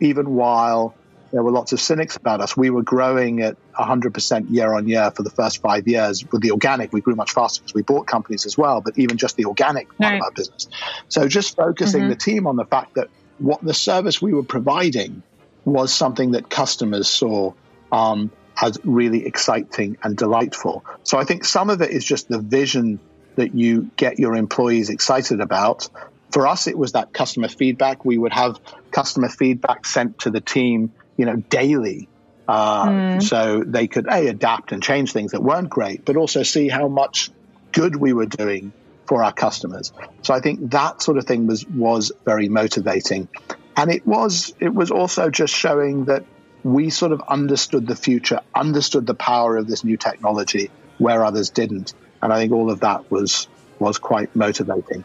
even 0.00 0.34
while 0.34 0.94
there 1.32 1.42
were 1.42 1.52
lots 1.52 1.72
of 1.72 1.80
cynics 1.80 2.16
about 2.16 2.40
us, 2.40 2.56
we 2.56 2.70
were 2.70 2.82
growing 2.82 3.40
at 3.40 3.56
100% 3.74 4.50
year 4.50 4.72
on 4.72 4.88
year 4.88 5.10
for 5.12 5.22
the 5.22 5.30
first 5.30 5.60
five 5.62 5.86
years. 5.86 6.24
With 6.30 6.42
the 6.42 6.50
organic, 6.50 6.92
we 6.92 7.00
grew 7.00 7.14
much 7.14 7.32
faster 7.32 7.60
because 7.60 7.74
we 7.74 7.82
bought 7.82 8.06
companies 8.06 8.46
as 8.46 8.58
well, 8.58 8.80
but 8.80 8.98
even 8.98 9.16
just 9.16 9.36
the 9.36 9.44
organic 9.44 9.88
part 9.96 10.12
right. 10.12 10.16
of 10.16 10.24
our 10.24 10.32
business. 10.32 10.68
So 11.08 11.28
just 11.28 11.56
focusing 11.56 12.02
mm-hmm. 12.02 12.10
the 12.10 12.16
team 12.16 12.46
on 12.46 12.56
the 12.56 12.64
fact 12.64 12.94
that 12.94 13.08
what 13.38 13.62
the 13.62 13.74
service 13.74 14.20
we 14.20 14.32
were 14.32 14.42
providing 14.42 15.22
was 15.64 15.92
something 15.92 16.32
that 16.32 16.50
customers 16.50 17.08
saw 17.08 17.52
um, 17.92 18.30
as 18.60 18.78
really 18.84 19.26
exciting 19.26 19.96
and 20.02 20.16
delightful. 20.16 20.84
So 21.02 21.18
I 21.18 21.24
think 21.24 21.44
some 21.44 21.70
of 21.70 21.80
it 21.82 21.90
is 21.90 22.04
just 22.04 22.28
the 22.28 22.38
vision 22.38 23.00
that 23.36 23.54
you 23.54 23.90
get 23.96 24.18
your 24.18 24.36
employees 24.36 24.90
excited 24.90 25.40
about 25.40 25.88
for 26.32 26.46
us, 26.46 26.66
it 26.66 26.78
was 26.78 26.92
that 26.92 27.12
customer 27.12 27.48
feedback. 27.48 28.04
We 28.04 28.18
would 28.18 28.32
have 28.32 28.58
customer 28.90 29.28
feedback 29.28 29.86
sent 29.86 30.20
to 30.20 30.30
the 30.30 30.40
team, 30.40 30.92
you 31.16 31.26
know, 31.26 31.36
daily. 31.36 32.08
Uh, 32.46 32.88
mm. 32.88 33.22
So 33.22 33.62
they 33.64 33.86
could 33.86 34.06
a 34.08 34.28
adapt 34.28 34.72
and 34.72 34.82
change 34.82 35.12
things 35.12 35.32
that 35.32 35.42
weren't 35.42 35.68
great, 35.68 36.04
but 36.04 36.16
also 36.16 36.42
see 36.42 36.68
how 36.68 36.88
much 36.88 37.30
good 37.72 37.94
we 37.94 38.12
were 38.12 38.26
doing 38.26 38.72
for 39.06 39.22
our 39.22 39.32
customers. 39.32 39.92
So 40.22 40.34
I 40.34 40.40
think 40.40 40.70
that 40.70 41.02
sort 41.02 41.18
of 41.18 41.26
thing 41.26 41.46
was 41.46 41.66
was 41.66 42.12
very 42.24 42.48
motivating, 42.48 43.28
and 43.76 43.90
it 43.90 44.06
was 44.06 44.54
it 44.58 44.74
was 44.74 44.90
also 44.90 45.30
just 45.30 45.54
showing 45.54 46.06
that 46.06 46.24
we 46.64 46.90
sort 46.90 47.12
of 47.12 47.22
understood 47.28 47.86
the 47.86 47.96
future, 47.96 48.40
understood 48.54 49.06
the 49.06 49.14
power 49.14 49.56
of 49.56 49.66
this 49.66 49.84
new 49.84 49.96
technology 49.96 50.70
where 50.98 51.24
others 51.24 51.50
didn't, 51.50 51.94
and 52.22 52.32
I 52.32 52.38
think 52.38 52.52
all 52.52 52.70
of 52.70 52.80
that 52.80 53.10
was 53.10 53.48
was 53.78 53.98
quite 53.98 54.34
motivating. 54.36 55.04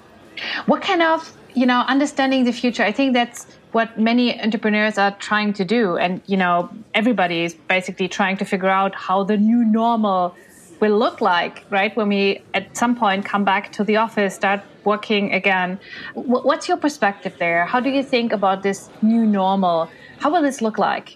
What 0.66 0.82
kind 0.82 1.02
of 1.02 1.34
you 1.56 1.66
know, 1.66 1.80
understanding 1.88 2.44
the 2.44 2.52
future, 2.52 2.84
I 2.84 2.92
think 2.92 3.14
that's 3.14 3.48
what 3.72 3.98
many 3.98 4.40
entrepreneurs 4.40 4.98
are 4.98 5.12
trying 5.12 5.54
to 5.54 5.66
do. 5.66 5.98
And, 5.98 6.22
you 6.28 6.38
know, 6.38 6.70
everybody 6.94 7.46
is 7.46 7.54
basically 7.54 8.10
trying 8.10 8.38
to 8.38 8.46
figure 8.46 8.70
out 8.70 8.94
how 8.94 9.24
the 9.24 9.38
new 9.38 9.64
normal 9.64 10.36
will 10.82 10.98
look 10.98 11.22
like, 11.22 11.64
right? 11.70 11.96
When 11.96 12.10
we 12.10 12.42
at 12.54 12.76
some 12.76 12.96
point 12.96 13.24
come 13.24 13.46
back 13.46 13.72
to 13.74 13.86
the 13.86 13.96
office, 13.96 14.36
start 14.36 14.62
working 14.84 15.32
again. 15.32 15.80
What's 16.14 16.68
your 16.68 16.78
perspective 16.78 17.36
there? 17.40 17.66
How 17.66 17.80
do 17.80 17.90
you 17.90 18.04
think 18.04 18.34
about 18.34 18.62
this 18.62 18.90
new 19.02 19.26
normal? 19.26 19.90
How 20.20 20.32
will 20.32 20.42
this 20.42 20.62
look 20.62 20.78
like? 20.78 21.16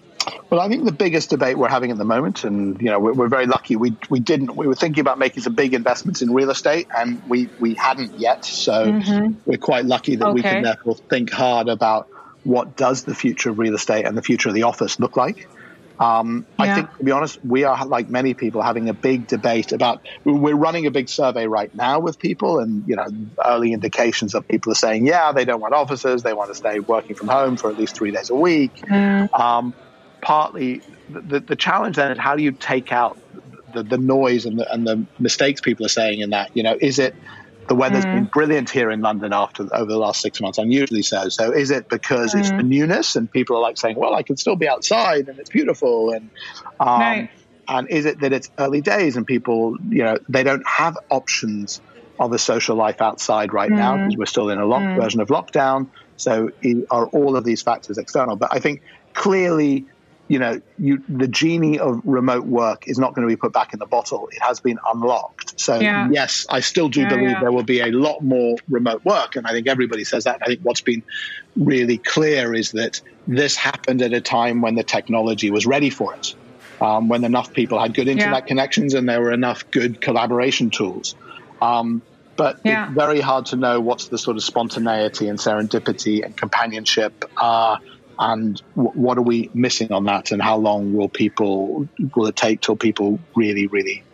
Well, 0.50 0.60
I 0.60 0.68
think 0.68 0.84
the 0.84 0.92
biggest 0.92 1.30
debate 1.30 1.56
we're 1.56 1.68
having 1.68 1.90
at 1.90 1.98
the 1.98 2.04
moment, 2.04 2.44
and 2.44 2.80
you 2.80 2.88
know, 2.88 2.98
we're, 2.98 3.12
we're, 3.12 3.28
very 3.28 3.46
lucky. 3.46 3.76
We 3.76 3.96
we 4.10 4.20
didn't. 4.20 4.56
We 4.56 4.66
were 4.66 4.74
thinking 4.74 5.00
about 5.00 5.18
making 5.18 5.42
some 5.42 5.54
big 5.54 5.74
investments 5.74 6.22
in 6.22 6.32
real 6.32 6.50
estate, 6.50 6.88
and 6.96 7.22
we 7.28 7.48
we 7.58 7.74
hadn't 7.74 8.18
yet. 8.18 8.44
So 8.44 8.72
mm-hmm. 8.72 9.34
we're 9.46 9.58
quite 9.58 9.84
lucky 9.84 10.16
that 10.16 10.26
okay. 10.26 10.34
we 10.34 10.42
can 10.42 10.62
therefore 10.62 10.96
think 10.96 11.30
hard 11.30 11.68
about 11.68 12.08
what 12.44 12.76
does 12.76 13.04
the 13.04 13.14
future 13.14 13.50
of 13.50 13.58
real 13.58 13.74
estate 13.74 14.06
and 14.06 14.16
the 14.16 14.22
future 14.22 14.48
of 14.48 14.54
the 14.54 14.64
office 14.64 14.98
look 14.98 15.16
like. 15.16 15.48
Um, 16.00 16.46
yeah. 16.58 16.64
I 16.64 16.74
think, 16.74 16.96
to 16.96 17.04
be 17.04 17.10
honest, 17.12 17.44
we 17.44 17.64
are 17.64 17.84
like 17.84 18.08
many 18.08 18.32
people 18.32 18.62
having 18.62 18.88
a 18.88 18.94
big 18.94 19.26
debate 19.26 19.72
about. 19.72 20.06
We're 20.24 20.56
running 20.56 20.86
a 20.86 20.90
big 20.90 21.10
survey 21.10 21.46
right 21.46 21.72
now 21.74 22.00
with 22.00 22.18
people, 22.18 22.58
and 22.58 22.88
you 22.88 22.96
know, 22.96 23.06
early 23.44 23.74
indications 23.74 24.34
of 24.34 24.48
people 24.48 24.72
are 24.72 24.76
saying, 24.76 25.06
yeah, 25.06 25.32
they 25.32 25.44
don't 25.44 25.60
want 25.60 25.74
offices, 25.74 26.22
they 26.22 26.32
want 26.32 26.50
to 26.50 26.54
stay 26.54 26.80
working 26.80 27.14
from 27.14 27.28
home 27.28 27.56
for 27.56 27.70
at 27.70 27.76
least 27.76 27.94
three 27.94 28.10
days 28.10 28.30
a 28.30 28.34
week. 28.34 28.74
Mm. 28.76 29.38
Um, 29.38 29.74
partly 30.20 30.82
the, 31.08 31.40
the 31.40 31.56
challenge 31.56 31.96
then 31.96 32.12
is 32.12 32.18
how 32.18 32.36
do 32.36 32.42
you 32.42 32.52
take 32.52 32.92
out 32.92 33.18
the, 33.72 33.82
the 33.82 33.98
noise 33.98 34.46
and 34.46 34.58
the, 34.58 34.72
and 34.72 34.86
the 34.86 35.04
mistakes 35.18 35.60
people 35.60 35.86
are 35.86 35.90
saying 35.90 36.20
in 36.20 36.30
that? 36.30 36.56
You 36.56 36.62
know, 36.62 36.76
is 36.80 36.98
it 36.98 37.14
the 37.70 37.76
weather's 37.76 38.04
mm. 38.04 38.14
been 38.14 38.24
brilliant 38.24 38.68
here 38.68 38.90
in 38.90 39.00
London 39.00 39.32
after 39.32 39.62
over 39.72 39.90
the 39.90 39.96
last 39.96 40.20
six 40.20 40.40
months, 40.40 40.58
unusually 40.58 41.02
so. 41.02 41.28
So 41.28 41.52
is 41.52 41.70
it 41.70 41.88
because 41.88 42.34
mm. 42.34 42.40
it's 42.40 42.48
the 42.48 42.56
mm. 42.56 42.68
newness 42.68 43.14
and 43.14 43.30
people 43.30 43.56
are 43.56 43.60
like 43.60 43.78
saying, 43.78 43.96
well, 43.96 44.12
I 44.12 44.24
can 44.24 44.36
still 44.36 44.56
be 44.56 44.68
outside 44.68 45.28
and 45.28 45.38
it's 45.38 45.50
beautiful 45.50 46.10
and 46.10 46.30
um, 46.80 47.00
right. 47.00 47.30
and 47.68 47.88
is 47.88 48.06
it 48.06 48.20
that 48.20 48.32
it's 48.32 48.50
early 48.58 48.80
days 48.80 49.16
and 49.16 49.24
people, 49.24 49.76
you 49.88 50.02
know, 50.02 50.18
they 50.28 50.42
don't 50.42 50.66
have 50.66 50.98
options 51.10 51.80
of 52.18 52.32
a 52.32 52.38
social 52.38 52.74
life 52.74 53.00
outside 53.00 53.52
right 53.52 53.70
mm. 53.70 53.76
now 53.76 53.96
because 53.96 54.16
we're 54.16 54.26
still 54.26 54.50
in 54.50 54.58
a 54.58 54.66
lock 54.66 54.82
mm. 54.82 55.00
version 55.00 55.20
of 55.20 55.28
lockdown. 55.28 55.88
So 56.16 56.50
are 56.90 57.06
all 57.06 57.36
of 57.36 57.44
these 57.44 57.62
factors 57.62 57.98
external? 57.98 58.34
But 58.34 58.52
I 58.52 58.58
think 58.58 58.82
clearly 59.14 59.86
you 60.30 60.38
know, 60.38 60.60
you, 60.78 61.02
the 61.08 61.26
genie 61.26 61.80
of 61.80 62.00
remote 62.04 62.46
work 62.46 62.86
is 62.86 63.00
not 63.00 63.16
going 63.16 63.26
to 63.26 63.32
be 63.32 63.36
put 63.36 63.52
back 63.52 63.72
in 63.72 63.80
the 63.80 63.86
bottle. 63.86 64.28
It 64.28 64.40
has 64.40 64.60
been 64.60 64.78
unlocked. 64.86 65.58
So 65.58 65.80
yeah. 65.80 66.08
yes, 66.08 66.46
I 66.48 66.60
still 66.60 66.88
do 66.88 67.00
yeah, 67.00 67.08
believe 67.08 67.30
yeah. 67.30 67.40
there 67.40 67.50
will 67.50 67.64
be 67.64 67.80
a 67.80 67.90
lot 67.90 68.22
more 68.22 68.56
remote 68.68 69.04
work, 69.04 69.34
and 69.34 69.44
I 69.44 69.50
think 69.50 69.66
everybody 69.66 70.04
says 70.04 70.24
that. 70.24 70.38
I 70.40 70.46
think 70.46 70.60
what's 70.62 70.82
been 70.82 71.02
really 71.56 71.98
clear 71.98 72.54
is 72.54 72.70
that 72.72 73.00
this 73.26 73.56
happened 73.56 74.02
at 74.02 74.12
a 74.12 74.20
time 74.20 74.62
when 74.62 74.76
the 74.76 74.84
technology 74.84 75.50
was 75.50 75.66
ready 75.66 75.90
for 75.90 76.14
it, 76.14 76.36
um, 76.80 77.08
when 77.08 77.24
enough 77.24 77.52
people 77.52 77.80
had 77.80 77.92
good 77.92 78.06
internet 78.06 78.46
connections 78.46 78.94
and 78.94 79.08
there 79.08 79.20
were 79.20 79.32
enough 79.32 79.68
good 79.72 80.00
collaboration 80.00 80.70
tools. 80.70 81.16
Um, 81.60 82.02
but 82.36 82.60
it's 82.64 82.94
very 82.94 83.20
hard 83.20 83.46
to 83.46 83.56
know 83.56 83.80
what's 83.80 84.06
the 84.06 84.16
sort 84.16 84.36
of 84.36 84.44
spontaneity 84.44 85.26
and 85.26 85.40
serendipity 85.40 86.24
and 86.24 86.36
companionship. 86.36 87.24
Uh, 87.36 87.78
and 88.20 88.62
w- 88.76 88.92
what 88.92 89.18
are 89.18 89.22
we 89.22 89.50
missing 89.54 89.90
on 89.92 90.04
that? 90.04 90.30
And 90.30 90.40
how 90.42 90.58
long 90.58 90.92
will 90.92 91.08
people 91.08 91.88
will 92.14 92.26
it 92.26 92.36
take 92.36 92.60
till 92.60 92.76
people 92.76 93.18
really 93.34 93.66
really 93.66 94.04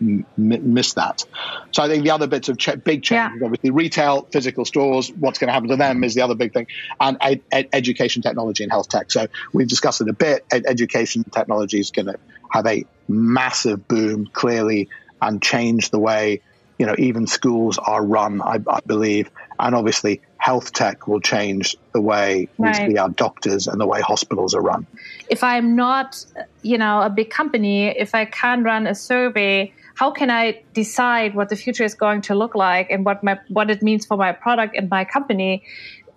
m- 0.00 0.26
miss 0.36 0.94
that? 0.94 1.24
So 1.72 1.82
i 1.82 1.88
think 1.88 2.04
the 2.04 2.10
other 2.10 2.26
bits 2.26 2.48
of 2.48 2.58
ch- 2.58 2.82
big 2.84 3.02
change 3.02 3.32
yeah. 3.40 3.46
obviously 3.46 3.70
retail 3.70 4.28
physical 4.32 4.64
stores 4.64 5.10
what's 5.18 5.38
going 5.38 5.48
to 5.48 5.52
happen 5.54 5.70
to 5.70 5.76
them 5.76 6.04
is 6.04 6.14
the 6.14 6.20
other 6.22 6.34
big 6.34 6.52
thing 6.52 6.66
and 7.00 7.16
ed- 7.20 7.42
ed- 7.50 7.68
education 7.72 8.22
technology 8.22 8.62
and 8.62 8.70
health 8.72 8.88
tech. 8.88 9.10
So 9.10 9.26
we've 9.54 9.68
discussed 9.68 10.00
it 10.00 10.08
a 10.08 10.12
bit. 10.12 10.44
Ed- 10.52 10.64
education 10.66 11.24
technology 11.34 11.80
is 11.80 11.90
going 11.90 12.06
to 12.06 12.16
have 12.52 12.66
a 12.66 12.84
massive 13.08 13.88
boom 13.88 14.26
clearly 14.32 14.88
and 15.22 15.42
change 15.42 15.90
the 15.90 15.98
way 15.98 16.42
you 16.78 16.86
know 16.86 16.94
even 16.98 17.26
schools 17.26 17.78
are 17.78 18.04
run 18.04 18.42
I, 18.42 18.58
I 18.68 18.80
believe. 18.86 19.30
And 19.58 19.74
obviously 19.74 20.20
health 20.38 20.72
tech 20.72 21.06
will 21.06 21.20
change 21.20 21.76
the 21.92 22.00
way 22.00 22.48
right. 22.58 22.80
we 22.80 22.92
see 22.92 22.98
our 22.98 23.10
doctors 23.10 23.66
and 23.66 23.80
the 23.80 23.86
way 23.86 24.00
hospitals 24.00 24.54
are 24.54 24.62
run. 24.62 24.86
If 25.28 25.44
I'm 25.44 25.76
not, 25.76 26.24
you 26.62 26.78
know, 26.78 27.02
a 27.02 27.10
big 27.10 27.30
company, 27.30 27.88
if 27.88 28.14
I 28.14 28.24
can't 28.24 28.64
run 28.64 28.86
a 28.86 28.94
survey, 28.94 29.72
how 29.94 30.12
can 30.12 30.30
I 30.30 30.62
decide 30.74 31.34
what 31.34 31.48
the 31.48 31.56
future 31.56 31.84
is 31.84 31.94
going 31.94 32.22
to 32.22 32.34
look 32.34 32.54
like 32.54 32.88
and 32.88 33.04
what 33.04 33.22
my 33.24 33.38
what 33.48 33.68
it 33.68 33.82
means 33.82 34.06
for 34.06 34.16
my 34.16 34.32
product 34.32 34.76
and 34.76 34.88
my 34.88 35.04
company? 35.04 35.64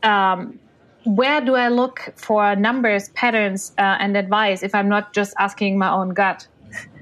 Um, 0.03 0.59
where 1.03 1.41
do 1.41 1.55
I 1.55 1.69
look 1.69 2.13
for 2.15 2.55
numbers, 2.55 3.09
patterns, 3.09 3.71
uh, 3.79 3.97
and 3.99 4.15
advice 4.15 4.61
if 4.61 4.75
I'm 4.75 4.87
not 4.87 5.13
just 5.13 5.33
asking 5.39 5.79
my 5.79 5.91
own 5.91 6.09
gut? 6.09 6.47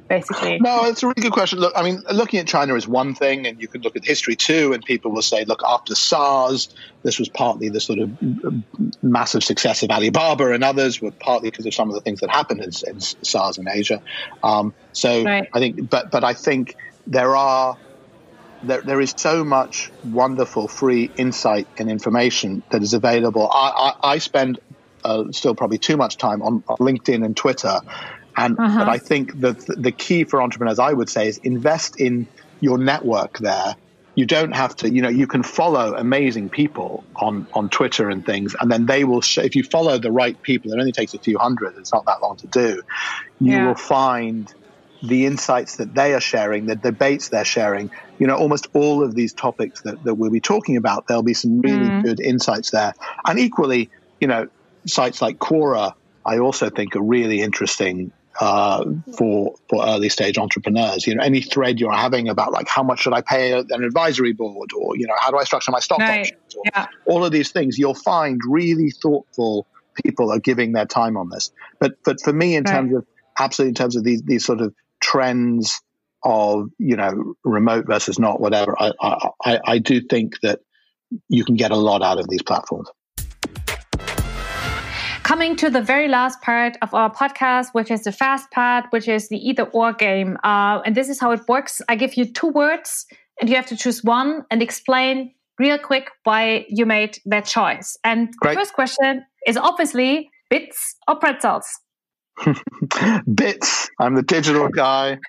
Basically? 0.09 0.59
No, 0.59 0.85
it's 0.85 1.03
a 1.03 1.07
really 1.07 1.21
good 1.21 1.31
question. 1.31 1.59
Look, 1.59 1.73
I 1.75 1.83
mean, 1.83 2.01
looking 2.11 2.39
at 2.39 2.47
China 2.47 2.75
is 2.75 2.87
one 2.87 3.15
thing, 3.15 3.47
and 3.47 3.61
you 3.61 3.67
can 3.67 3.81
look 3.81 3.95
at 3.95 4.03
history 4.03 4.35
too, 4.35 4.73
and 4.73 4.83
people 4.83 5.11
will 5.11 5.21
say, 5.21 5.45
look, 5.45 5.61
after 5.65 5.95
SARS, 5.95 6.69
this 7.03 7.19
was 7.19 7.29
partly 7.29 7.69
the 7.69 7.79
sort 7.79 7.99
of 7.99 8.11
massive 9.01 9.43
success 9.43 9.83
of 9.83 9.89
Alibaba 9.89 10.51
and 10.51 10.63
others 10.63 11.01
were 11.01 11.11
partly 11.11 11.49
because 11.49 11.65
of 11.65 11.73
some 11.73 11.87
of 11.89 11.95
the 11.95 12.01
things 12.01 12.19
that 12.19 12.29
happened 12.29 12.61
in, 12.61 12.71
in 12.87 12.99
SARS 12.99 13.57
in 13.57 13.67
Asia. 13.69 14.01
Um, 14.43 14.73
so 14.91 15.23
right. 15.23 15.47
I 15.53 15.59
think, 15.59 15.89
but 15.89 16.11
but 16.11 16.23
I 16.23 16.33
think 16.33 16.75
there 17.07 17.35
are 17.35 17.77
there, 18.63 18.81
there 18.81 18.99
is 18.99 19.13
so 19.15 19.43
much 19.43 19.91
wonderful 20.03 20.67
free 20.67 21.09
insight 21.15 21.67
and 21.77 21.89
information 21.89 22.63
that 22.71 22.81
is 22.81 22.93
available. 22.93 23.49
I, 23.49 23.93
I, 24.03 24.11
I 24.13 24.17
spend 24.17 24.59
uh, 25.03 25.25
still 25.31 25.55
probably 25.55 25.77
too 25.77 25.95
much 25.97 26.17
time 26.17 26.41
on, 26.41 26.63
on 26.67 26.77
LinkedIn 26.77 27.23
and 27.23 27.35
Twitter 27.35 27.79
and 28.39 28.59
uh-huh. 28.59 28.79
but 28.79 28.89
I 28.89 28.97
think 28.97 29.39
that 29.41 29.59
the 29.67 29.91
key 29.91 30.23
for 30.23 30.41
entrepreneurs, 30.41 30.79
I 30.79 30.93
would 30.93 31.09
say, 31.09 31.27
is 31.27 31.37
invest 31.39 31.99
in 31.99 32.27
your 32.61 32.77
network 32.77 33.39
there. 33.39 33.75
You 34.15 34.25
don't 34.25 34.51
have 34.51 34.75
to, 34.77 34.89
you 34.89 35.01
know, 35.01 35.09
you 35.09 35.27
can 35.27 35.43
follow 35.43 35.95
amazing 35.95 36.49
people 36.49 37.03
on, 37.15 37.47
on 37.53 37.69
Twitter 37.69 38.09
and 38.09 38.25
things, 38.25 38.55
and 38.59 38.69
then 38.69 38.85
they 38.85 39.03
will, 39.05 39.21
sh- 39.21 39.37
if 39.37 39.55
you 39.55 39.63
follow 39.63 39.97
the 39.97 40.11
right 40.11 40.41
people, 40.41 40.73
it 40.73 40.79
only 40.79 40.91
takes 40.91 41.13
a 41.13 41.19
few 41.19 41.37
hundred, 41.37 41.77
it's 41.77 41.93
not 41.93 42.05
that 42.05 42.21
long 42.21 42.35
to 42.37 42.47
do, 42.47 42.81
you 43.39 43.53
yeah. 43.53 43.67
will 43.67 43.75
find 43.75 44.53
the 45.01 45.25
insights 45.25 45.77
that 45.77 45.93
they 45.95 46.13
are 46.13 46.19
sharing, 46.19 46.65
the 46.65 46.75
debates 46.75 47.29
they're 47.29 47.45
sharing, 47.45 47.89
you 48.17 48.27
know, 48.27 48.35
almost 48.35 48.67
all 48.73 49.03
of 49.03 49.15
these 49.15 49.31
topics 49.31 49.81
that, 49.83 50.03
that 50.03 50.15
we'll 50.15 50.31
be 50.31 50.41
talking 50.41 50.75
about, 50.75 51.07
there'll 51.07 51.23
be 51.23 51.33
some 51.33 51.61
really 51.61 51.87
mm. 51.87 52.03
good 52.03 52.19
insights 52.19 52.71
there. 52.71 52.93
And 53.25 53.39
equally, 53.39 53.89
you 54.19 54.27
know, 54.27 54.49
sites 54.85 55.21
like 55.21 55.37
Quora, 55.37 55.93
I 56.25 56.39
also 56.39 56.69
think 56.69 56.95
are 56.95 57.01
really 57.01 57.41
interesting 57.41 58.11
uh, 58.39 58.85
for 59.17 59.55
for 59.69 59.85
early 59.85 60.09
stage 60.09 60.37
entrepreneurs. 60.37 61.05
You 61.05 61.15
know, 61.15 61.23
any 61.23 61.41
thread 61.41 61.79
you're 61.79 61.91
having 61.91 62.29
about 62.29 62.51
like 62.51 62.67
how 62.67 62.83
much 62.83 63.01
should 63.01 63.13
I 63.13 63.21
pay 63.21 63.51
an 63.51 63.83
advisory 63.83 64.33
board, 64.33 64.71
or 64.73 64.95
you 64.95 65.07
know, 65.07 65.15
how 65.19 65.31
do 65.31 65.37
I 65.37 65.43
structure 65.43 65.71
my 65.71 65.79
stock 65.79 65.99
right. 65.99 66.21
options, 66.21 66.55
or 66.55 66.63
yeah. 66.73 66.87
all 67.05 67.25
of 67.25 67.31
these 67.31 67.51
things, 67.51 67.77
you'll 67.77 67.93
find 67.93 68.39
really 68.47 68.91
thoughtful 68.91 69.67
people 70.01 70.31
are 70.31 70.39
giving 70.39 70.71
their 70.71 70.85
time 70.85 71.17
on 71.17 71.29
this. 71.29 71.51
But 71.79 71.97
but 72.03 72.21
for 72.21 72.33
me, 72.33 72.55
in 72.55 72.63
right. 72.63 72.73
terms 72.73 72.95
of 72.95 73.05
absolutely 73.37 73.69
in 73.69 73.75
terms 73.75 73.95
of 73.95 74.03
these 74.03 74.21
these 74.23 74.45
sort 74.45 74.61
of 74.61 74.73
trends 75.01 75.81
of 76.23 76.69
you 76.77 76.95
know 76.95 77.35
remote 77.43 77.87
versus 77.87 78.19
not 78.19 78.39
whatever, 78.39 78.75
I 78.79 78.93
I, 79.43 79.59
I 79.65 79.77
do 79.79 80.01
think 80.01 80.39
that 80.41 80.61
you 81.27 81.43
can 81.43 81.55
get 81.55 81.71
a 81.71 81.75
lot 81.75 82.03
out 82.03 82.19
of 82.19 82.29
these 82.29 82.43
platforms 82.43 82.89
coming 85.29 85.55
to 85.55 85.69
the 85.69 85.79
very 85.79 86.07
last 86.07 86.41
part 86.41 86.75
of 86.81 86.91
our 86.91 87.13
podcast, 87.13 87.67
which 87.73 87.91
is 87.91 88.01
the 88.01 88.11
fast 88.11 88.49
part, 88.49 88.85
which 88.89 89.07
is 89.07 89.29
the 89.29 89.37
either 89.37 89.65
or 89.65 89.93
game. 89.93 90.39
Uh, 90.43 90.81
and 90.83 90.95
this 90.95 91.07
is 91.07 91.19
how 91.19 91.29
it 91.29 91.41
works. 91.47 91.83
I 91.87 91.95
give 91.95 92.15
you 92.15 92.25
two 92.25 92.47
words, 92.47 93.05
and 93.39 93.47
you 93.47 93.55
have 93.55 93.67
to 93.67 93.77
choose 93.77 94.03
one 94.03 94.43
and 94.49 94.63
explain 94.63 95.31
real 95.59 95.77
quick 95.77 96.09
why 96.23 96.65
you 96.67 96.87
made 96.87 97.19
that 97.27 97.45
choice. 97.45 97.95
And 98.03 98.33
Great. 98.37 98.55
the 98.55 98.61
first 98.61 98.73
question 98.73 99.23
is 99.45 99.55
obviously 99.55 100.31
bits 100.49 100.95
or 101.07 101.15
pretzels? 101.17 101.67
bits. 103.31 103.87
I'm 103.99 104.15
the 104.15 104.23
digital 104.23 104.67
guy. 104.69 105.19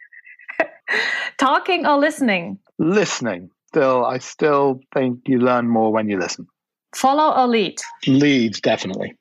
Talking 1.39 1.85
or 1.85 1.99
listening? 1.99 2.59
Listening. 2.79 3.51
Still, 3.69 4.07
I 4.07 4.17
still 4.17 4.81
think 4.95 5.21
you 5.27 5.41
learn 5.41 5.69
more 5.69 5.93
when 5.93 6.09
you 6.09 6.19
listen. 6.19 6.47
Follow 6.95 7.39
or 7.39 7.47
lead? 7.47 7.79
Lead, 8.07 8.55
definitely 8.63 9.15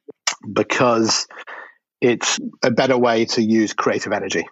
because 0.51 1.27
it's 2.01 2.39
a 2.63 2.71
better 2.71 2.97
way 2.97 3.25
to 3.25 3.41
use 3.41 3.73
creative 3.73 4.13
energy. 4.13 4.47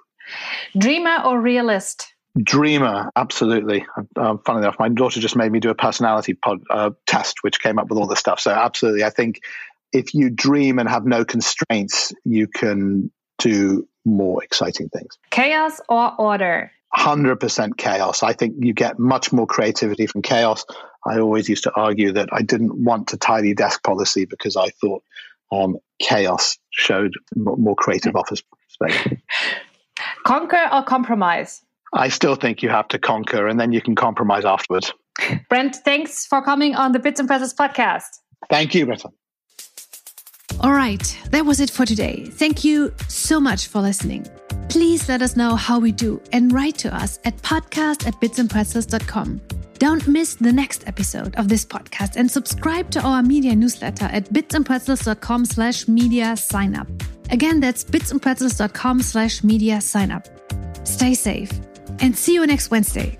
Dreamer 0.78 1.22
or 1.24 1.40
realist? 1.40 2.14
Dreamer, 2.42 3.12
absolutely. 3.16 3.86
Um, 4.16 4.40
funnily 4.46 4.66
enough, 4.66 4.78
my 4.80 4.90
daughter 4.90 5.20
just 5.20 5.36
made 5.36 5.52
me 5.52 5.60
do 5.60 5.70
a 5.70 5.76
personality 5.76 6.34
pod, 6.34 6.60
uh, 6.70 6.92
test, 7.08 7.38
which 7.42 7.60
came 7.60 7.80
up 7.80 7.90
with 7.90 7.98
all 7.98 8.08
this 8.08 8.20
stuff. 8.20 8.40
So, 8.40 8.52
absolutely, 8.52 9.04
I 9.04 9.10
think 9.10 9.40
if 9.92 10.14
you 10.14 10.30
dream 10.30 10.78
and 10.78 10.88
have 10.88 11.06
no 11.06 11.26
constraints, 11.26 12.14
you 12.26 12.48
can 12.48 13.12
do 13.40 13.88
more 14.06 14.44
exciting 14.44 14.90
things. 14.90 15.18
Chaos 15.32 15.82
or 15.90 16.14
order? 16.20 16.72
100% 16.96 17.78
chaos. 17.78 18.24
I 18.24 18.34
think 18.34 18.56
you 18.60 18.74
get 18.74 18.98
much 18.98 19.34
more 19.34 19.46
creativity 19.46 20.08
from 20.08 20.22
chaos. 20.22 20.66
I 21.06 21.20
always 21.20 21.50
used 21.50 21.64
to 21.64 21.74
argue 21.74 22.14
that 22.14 22.30
I 22.32 22.42
didn't 22.42 22.84
want 22.84 23.14
a 23.14 23.18
tidy 23.18 23.54
desk 23.54 23.84
policy 23.84 24.26
because 24.26 24.56
I 24.56 24.70
thought 24.70 25.04
um, 25.52 25.78
chaos 26.00 26.58
showed 26.72 27.14
more 27.36 27.76
creative 27.76 28.16
office 28.16 28.42
space. 28.68 29.20
Conquer 30.26 30.70
or 30.72 30.84
compromise? 30.84 31.62
I 31.94 32.10
still 32.10 32.36
think 32.36 32.62
you 32.62 32.70
have 32.70 32.88
to 32.90 33.00
conquer 33.00 33.48
and 33.48 33.60
then 33.60 33.72
you 33.72 33.82
can 33.82 33.96
compromise 33.96 34.46
afterwards. 34.46 34.94
Brent, 35.50 35.78
thanks 35.78 36.26
for 36.26 36.42
coming 36.42 36.76
on 36.76 36.92
the 36.92 37.00
Bits 37.00 37.20
and 37.20 37.28
Pretzels 37.28 37.54
podcast. 37.54 38.20
Thank 38.50 38.76
you, 38.76 38.86
Britta. 38.86 39.10
All 40.62 40.74
right, 40.74 41.18
that 41.30 41.46
was 41.46 41.60
it 41.60 41.70
for 41.70 41.86
today. 41.86 42.26
Thank 42.26 42.64
you 42.64 42.94
so 43.08 43.40
much 43.40 43.68
for 43.68 43.80
listening. 43.80 44.26
Please 44.70 45.08
let 45.08 45.22
us 45.22 45.36
know 45.36 45.56
how 45.56 45.80
we 45.80 45.92
do 45.92 46.22
and 46.32 46.52
write 46.52 46.78
to 46.80 46.94
us 46.94 47.20
at 47.26 47.38
podcast 47.38 48.08
at 48.08 48.16
bitsandpretzels.com. 48.16 49.42
Don't 49.78 50.08
miss 50.08 50.34
the 50.34 50.52
next 50.52 50.88
episode 50.88 51.36
of 51.36 51.48
this 51.48 51.64
podcast 51.64 52.16
and 52.16 52.30
subscribe 52.30 52.90
to 52.92 53.02
our 53.02 53.22
media 53.22 53.56
newsletter 53.56 54.06
at 54.06 54.26
bitsandpretzels.com 54.26 55.46
slash 55.46 55.88
media 55.88 56.36
sign 56.36 56.76
up. 56.76 56.88
Again, 57.30 57.60
that's 57.60 57.84
bitsandpretzels.com 57.84 59.02
slash 59.04 59.44
media 59.44 59.80
sign 59.80 60.10
up. 60.12 60.28
Stay 60.88 61.14
safe 61.14 61.52
and 62.00 62.18
see 62.18 62.34
you 62.34 62.48
next 62.48 62.72
Wednesday. 62.72 63.20